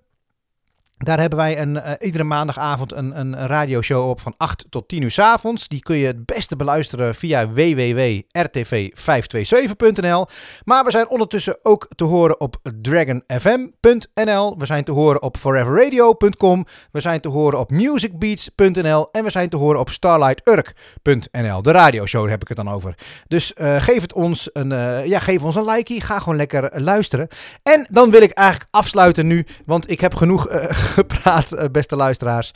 Daar 1.04 1.20
hebben 1.20 1.40
wij 1.40 1.62
een, 1.62 1.76
uh, 1.76 1.92
iedere 2.00 2.24
maandagavond 2.24 2.94
een, 2.94 3.20
een 3.20 3.48
radioshow 3.48 4.10
op 4.10 4.22
van 4.22 4.34
8 4.38 4.66
tot 4.70 4.88
10 4.88 5.02
uur 5.02 5.12
s 5.12 5.20
avonds. 5.20 5.68
Die 5.68 5.82
kun 5.82 5.96
je 5.96 6.06
het 6.06 6.26
beste 6.26 6.56
beluisteren 6.56 7.16
via 7.16 7.50
www.rtv527.nl. 7.50 10.26
Maar 10.64 10.84
we 10.84 10.92
zijn 10.92 11.10
ondertussen 11.10 11.58
ook 11.62 11.88
te 11.96 12.04
horen 12.04 12.40
op 12.40 12.58
dragonfm.nl. 12.82 14.58
We 14.58 14.66
zijn 14.66 14.84
te 14.84 14.92
horen 14.92 15.22
op 15.22 15.38
foreverradio.com. 15.38 16.66
We 16.92 17.02
zijn 17.02 17.20
te 17.20 17.30
horen 17.30 17.60
op 17.60 17.72
musicbeats.nl. 17.72 19.12
En 19.12 19.24
we 19.24 19.30
zijn 19.30 19.50
te 19.50 19.58
horen 19.58 19.80
op 19.80 19.90
starlighturk.nl. 19.90 21.62
De 21.62 21.72
radioshow 21.72 22.30
heb 22.30 22.42
ik 22.42 22.48
het 22.48 22.58
dan 22.58 22.70
over. 22.70 22.96
Dus 23.28 23.54
uh, 23.56 23.82
geef, 23.82 24.02
het 24.02 24.14
ons 24.14 24.50
een, 24.54 24.72
uh, 24.72 25.06
ja, 25.06 25.20
geef 25.20 25.44
ons 25.44 25.56
een 25.56 25.66
likeie. 25.66 26.02
Ga 26.02 26.20
gewoon 26.20 26.36
lekker 26.36 26.82
luisteren. 26.82 27.28
En 27.64 27.88
dan 27.90 28.12
wil 28.12 28.22
ik 28.22 28.32
eigenlijk 28.32 28.70
afsluiten 28.72 29.28
nu, 29.28 29.46
want 29.66 29.90
ik 29.90 30.02
heb 30.02 30.16
genoeg 30.16 30.48
gepraat, 31.00 31.52
eh, 31.52 31.70
beste 31.72 31.96
luisteraars. 31.96 32.52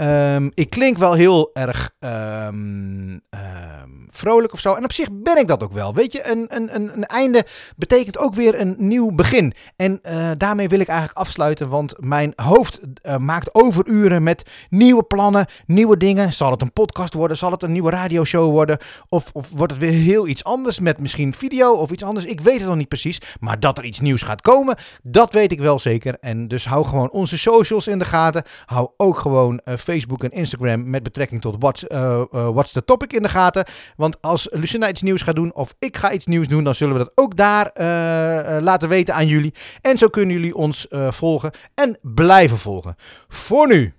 Um, 0.00 0.50
ik 0.54 0.70
klink 0.70 0.98
wel 0.98 1.12
heel 1.12 1.50
erg 1.52 1.90
um, 1.98 3.10
um, 3.10 4.08
vrolijk 4.10 4.52
of 4.52 4.60
zo. 4.60 4.74
En 4.74 4.84
op 4.84 4.92
zich 4.92 5.08
ben 5.12 5.38
ik 5.38 5.48
dat 5.48 5.62
ook 5.62 5.72
wel. 5.72 5.94
Weet 5.94 6.12
je, 6.12 6.30
een, 6.30 6.46
een, 6.48 6.94
een 6.94 7.04
einde 7.04 7.46
betekent 7.76 8.18
ook 8.18 8.34
weer 8.34 8.60
een 8.60 8.74
nieuw 8.78 9.12
begin. 9.12 9.52
En 9.76 10.00
uh, 10.02 10.30
daarmee 10.36 10.68
wil 10.68 10.80
ik 10.80 10.88
eigenlijk 10.88 11.18
afsluiten, 11.18 11.68
want 11.68 11.94
mijn 11.98 12.32
hoofd 12.36 12.80
uh, 13.06 13.16
maakt 13.16 13.54
overuren 13.54 14.22
met 14.22 14.50
nieuwe 14.68 15.02
plannen, 15.02 15.46
nieuwe 15.66 15.96
dingen. 15.96 16.32
Zal 16.32 16.50
het 16.50 16.62
een 16.62 16.72
podcast 16.72 17.14
worden? 17.14 17.36
Zal 17.36 17.50
het 17.50 17.62
een 17.62 17.72
nieuwe 17.72 17.90
radioshow 17.90 18.50
worden? 18.50 18.78
Of, 19.08 19.30
of 19.32 19.50
wordt 19.50 19.72
het 19.72 19.80
weer 19.80 19.92
heel 19.92 20.26
iets 20.26 20.44
anders 20.44 20.78
met 20.78 21.00
misschien 21.00 21.34
video 21.34 21.72
of 21.72 21.90
iets 21.90 22.02
anders? 22.02 22.26
Ik 22.26 22.40
weet 22.40 22.58
het 22.58 22.68
nog 22.68 22.76
niet 22.76 22.88
precies. 22.88 23.20
Maar 23.40 23.60
dat 23.60 23.78
er 23.78 23.84
iets 23.84 24.00
nieuws 24.00 24.22
gaat 24.22 24.40
komen, 24.40 24.76
dat 25.02 25.32
weet 25.32 25.52
ik 25.52 25.60
wel 25.60 25.78
zeker. 25.78 26.16
En 26.20 26.48
dus 26.48 26.66
hou 26.66 26.84
gewoon 26.84 27.10
onze 27.10 27.38
socials 27.38 27.86
in 27.86 27.98
de 27.98 28.04
gaten. 28.04 28.42
Hou 28.64 28.90
ook 28.96 29.18
gewoon 29.18 29.60
uh, 29.64 29.76
Facebook 29.90 30.24
en 30.24 30.30
Instagram 30.30 30.90
met 30.90 31.02
betrekking 31.02 31.40
tot 31.40 31.56
what's, 31.58 31.84
uh, 31.88 32.22
uh, 32.32 32.48
what's 32.48 32.72
the 32.72 32.84
topic 32.84 33.12
in 33.12 33.22
de 33.22 33.28
gaten. 33.28 33.64
Want 33.96 34.22
als 34.22 34.48
Lucinda 34.50 34.88
iets 34.88 35.02
nieuws 35.02 35.22
gaat 35.22 35.34
doen 35.34 35.54
of 35.54 35.74
ik 35.78 35.96
ga 35.96 36.12
iets 36.12 36.26
nieuws 36.26 36.48
doen, 36.48 36.64
dan 36.64 36.74
zullen 36.74 36.96
we 36.96 37.04
dat 37.04 37.12
ook 37.14 37.36
daar 37.36 37.70
uh, 37.74 38.62
laten 38.62 38.88
weten 38.88 39.14
aan 39.14 39.26
jullie. 39.26 39.54
En 39.80 39.98
zo 39.98 40.08
kunnen 40.08 40.36
jullie 40.36 40.54
ons 40.54 40.86
volgen 40.90 41.50
en 41.74 41.98
blijven 42.02 42.58
volgen. 42.58 42.94
Voor 43.28 43.68
nu, 43.68 43.94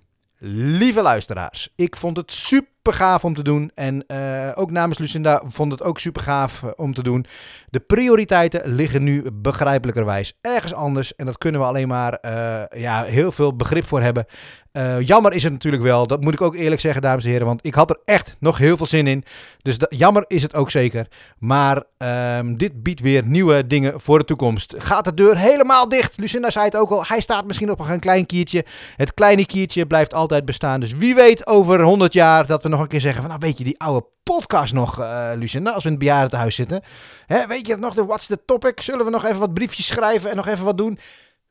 lieve 0.78 1.02
luisteraars, 1.02 1.72
ik 1.76 1.96
vond 1.96 2.16
het 2.16 2.32
super 2.32 2.81
super 2.82 3.00
gaaf 3.00 3.24
om 3.24 3.34
te 3.34 3.42
doen. 3.42 3.70
En 3.74 4.04
uh, 4.06 4.50
ook 4.54 4.70
namens 4.70 4.98
Lucinda 4.98 5.42
vond 5.44 5.72
het 5.72 5.82
ook 5.82 5.98
super 5.98 6.22
gaaf 6.22 6.62
uh, 6.62 6.70
om 6.76 6.94
te 6.94 7.02
doen. 7.02 7.26
De 7.68 7.80
prioriteiten 7.80 8.74
liggen 8.74 9.02
nu 9.02 9.30
begrijpelijkerwijs 9.32 10.32
ergens 10.40 10.74
anders. 10.74 11.14
En 11.14 11.26
dat 11.26 11.38
kunnen 11.38 11.60
we 11.60 11.66
alleen 11.66 11.88
maar 11.88 12.18
uh, 12.22 12.80
ja, 12.82 13.02
heel 13.02 13.32
veel 13.32 13.56
begrip 13.56 13.86
voor 13.86 14.00
hebben. 14.00 14.26
jammer 15.00 15.32
is 15.32 15.42
het 15.42 15.52
natuurlijk 15.52 15.82
wel. 15.82 16.06
Dat 16.06 16.20
moet 16.20 16.32
ik 16.32 16.40
ook 16.40 16.54
eerlijk 16.54 16.80
zeggen, 16.80 17.02
dames 17.02 17.24
en 17.24 17.30
heren. 17.30 17.46
Want 17.46 17.66
ik 17.66 17.74
had 17.74 17.90
er 17.90 17.98
echt 18.04 18.36
nog 18.38 18.58
heel 18.58 18.76
veel 18.76 18.86
zin 18.86 19.06
in. 19.06 19.24
Dus 19.62 19.76
jammer 19.88 20.24
is 20.26 20.42
het 20.42 20.54
ook 20.54 20.70
zeker. 20.70 21.06
Maar 21.38 21.82
ehm, 21.98 22.54
dit 22.56 22.82
biedt 22.82 23.00
weer 23.00 23.26
nieuwe 23.26 23.66
dingen 23.66 24.00
voor 24.00 24.18
de 24.18 24.24
toekomst. 24.24 24.74
Gaat 24.78 25.04
de 25.04 25.14
deur 25.14 25.38
helemaal 25.38 25.88
dicht? 25.88 26.18
Lucinda 26.18 26.50
zei 26.50 26.64
het 26.64 26.76
ook 26.76 26.90
al. 26.90 27.04
Hij 27.06 27.20
staat 27.20 27.46
misschien 27.46 27.70
op 27.70 27.80
een 27.80 28.00
klein 28.00 28.26
kiertje. 28.26 28.64
Het 28.96 29.14
kleine 29.14 29.46
kiertje 29.46 29.86
blijft 29.86 30.14
altijd 30.14 30.44
bestaan. 30.44 30.80
Dus 30.80 30.92
wie 30.92 31.14
weet 31.14 31.46
over 31.46 31.82
100 31.82 32.12
jaar 32.12 32.46
dat 32.46 32.62
we 32.62 32.70
nog 32.72 32.80
een 32.80 32.88
keer 32.88 33.00
zeggen 33.00 33.20
van, 33.20 33.30
nou 33.30 33.42
weet 33.42 33.58
je 33.58 33.64
die 33.64 33.80
oude 33.80 34.06
podcast 34.22 34.72
nog, 34.72 35.00
uh, 35.00 35.30
Lucinda, 35.34 35.70
als 35.70 35.82
we 35.82 35.88
in 35.88 35.94
het 35.94 36.04
bejaardentehuis 36.04 36.54
zitten. 36.54 36.82
Hè, 37.26 37.46
weet 37.46 37.66
je 37.66 37.76
nog, 37.76 37.94
de 37.94 38.04
What's 38.04 38.26
the 38.26 38.44
Topic? 38.44 38.80
Zullen 38.80 39.04
we 39.04 39.10
nog 39.10 39.24
even 39.24 39.38
wat 39.38 39.54
briefjes 39.54 39.86
schrijven 39.86 40.30
en 40.30 40.36
nog 40.36 40.46
even 40.46 40.64
wat 40.64 40.78
doen? 40.78 40.98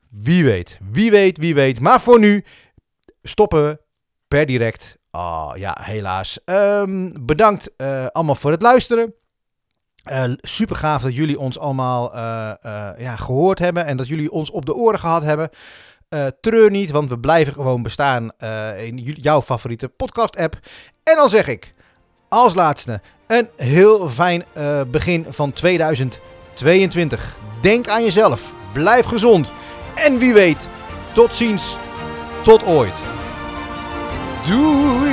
Wie 0.10 0.44
weet, 0.44 0.80
wie 0.90 1.12
weet, 1.12 1.38
wie 1.38 1.56
weet. 1.56 1.80
Maar 1.80 2.02
voor 2.02 2.20
nu 2.20 2.46
stoppen 3.24 3.64
we 3.64 3.82
per 4.28 4.46
direct. 4.46 4.98
Oh 5.12 5.52
ja, 5.56 5.78
helaas. 5.82 6.40
Um, 6.46 7.26
bedankt 7.26 7.70
uh, 7.78 8.06
allemaal 8.06 8.36
voor 8.36 8.52
het 8.52 8.62
luisteren. 8.62 9.14
Uh, 10.12 10.24
super 10.38 10.76
gaaf 10.76 11.02
dat 11.02 11.16
jullie 11.16 11.40
ons 11.40 11.60
allemaal 11.60 12.16
ja, 12.98 13.16
gehoord 13.16 13.60
hebben 13.60 13.86
en 13.86 13.98
dat 13.98 14.08
jullie 14.08 14.32
ons 14.32 14.52
op 14.52 14.66
de 14.66 14.76
oren 14.76 15.00
gehad 15.00 15.24
hebben. 15.24 15.50
Uh, 16.14 16.28
treur 16.42 16.72
niet, 16.72 16.92
want 16.92 17.10
we 17.10 17.20
blijven 17.20 17.54
gewoon 17.54 17.82
bestaan 17.82 18.32
uh, 18.40 18.84
in 18.84 18.98
jouw 18.98 19.42
favoriete 19.42 19.88
podcast-app. 19.88 20.60
En 21.04 21.16
dan 21.16 21.30
zeg 21.30 21.48
ik, 21.48 21.74
als 22.30 22.54
laatste, 22.54 23.02
een 23.28 23.50
heel 23.56 24.10
fijn 24.10 24.44
uh, 24.58 24.82
begin 24.88 25.26
van 25.30 25.54
2022. 25.54 27.38
Denk 27.62 27.88
aan 27.88 28.04
jezelf, 28.04 28.54
blijf 28.74 29.06
gezond 29.06 29.52
en 29.96 30.18
wie 30.18 30.34
weet, 30.34 30.68
tot 31.14 31.36
ziens, 31.36 31.78
tot 32.42 32.66
ooit. 32.66 32.96
Doei! 34.48 35.11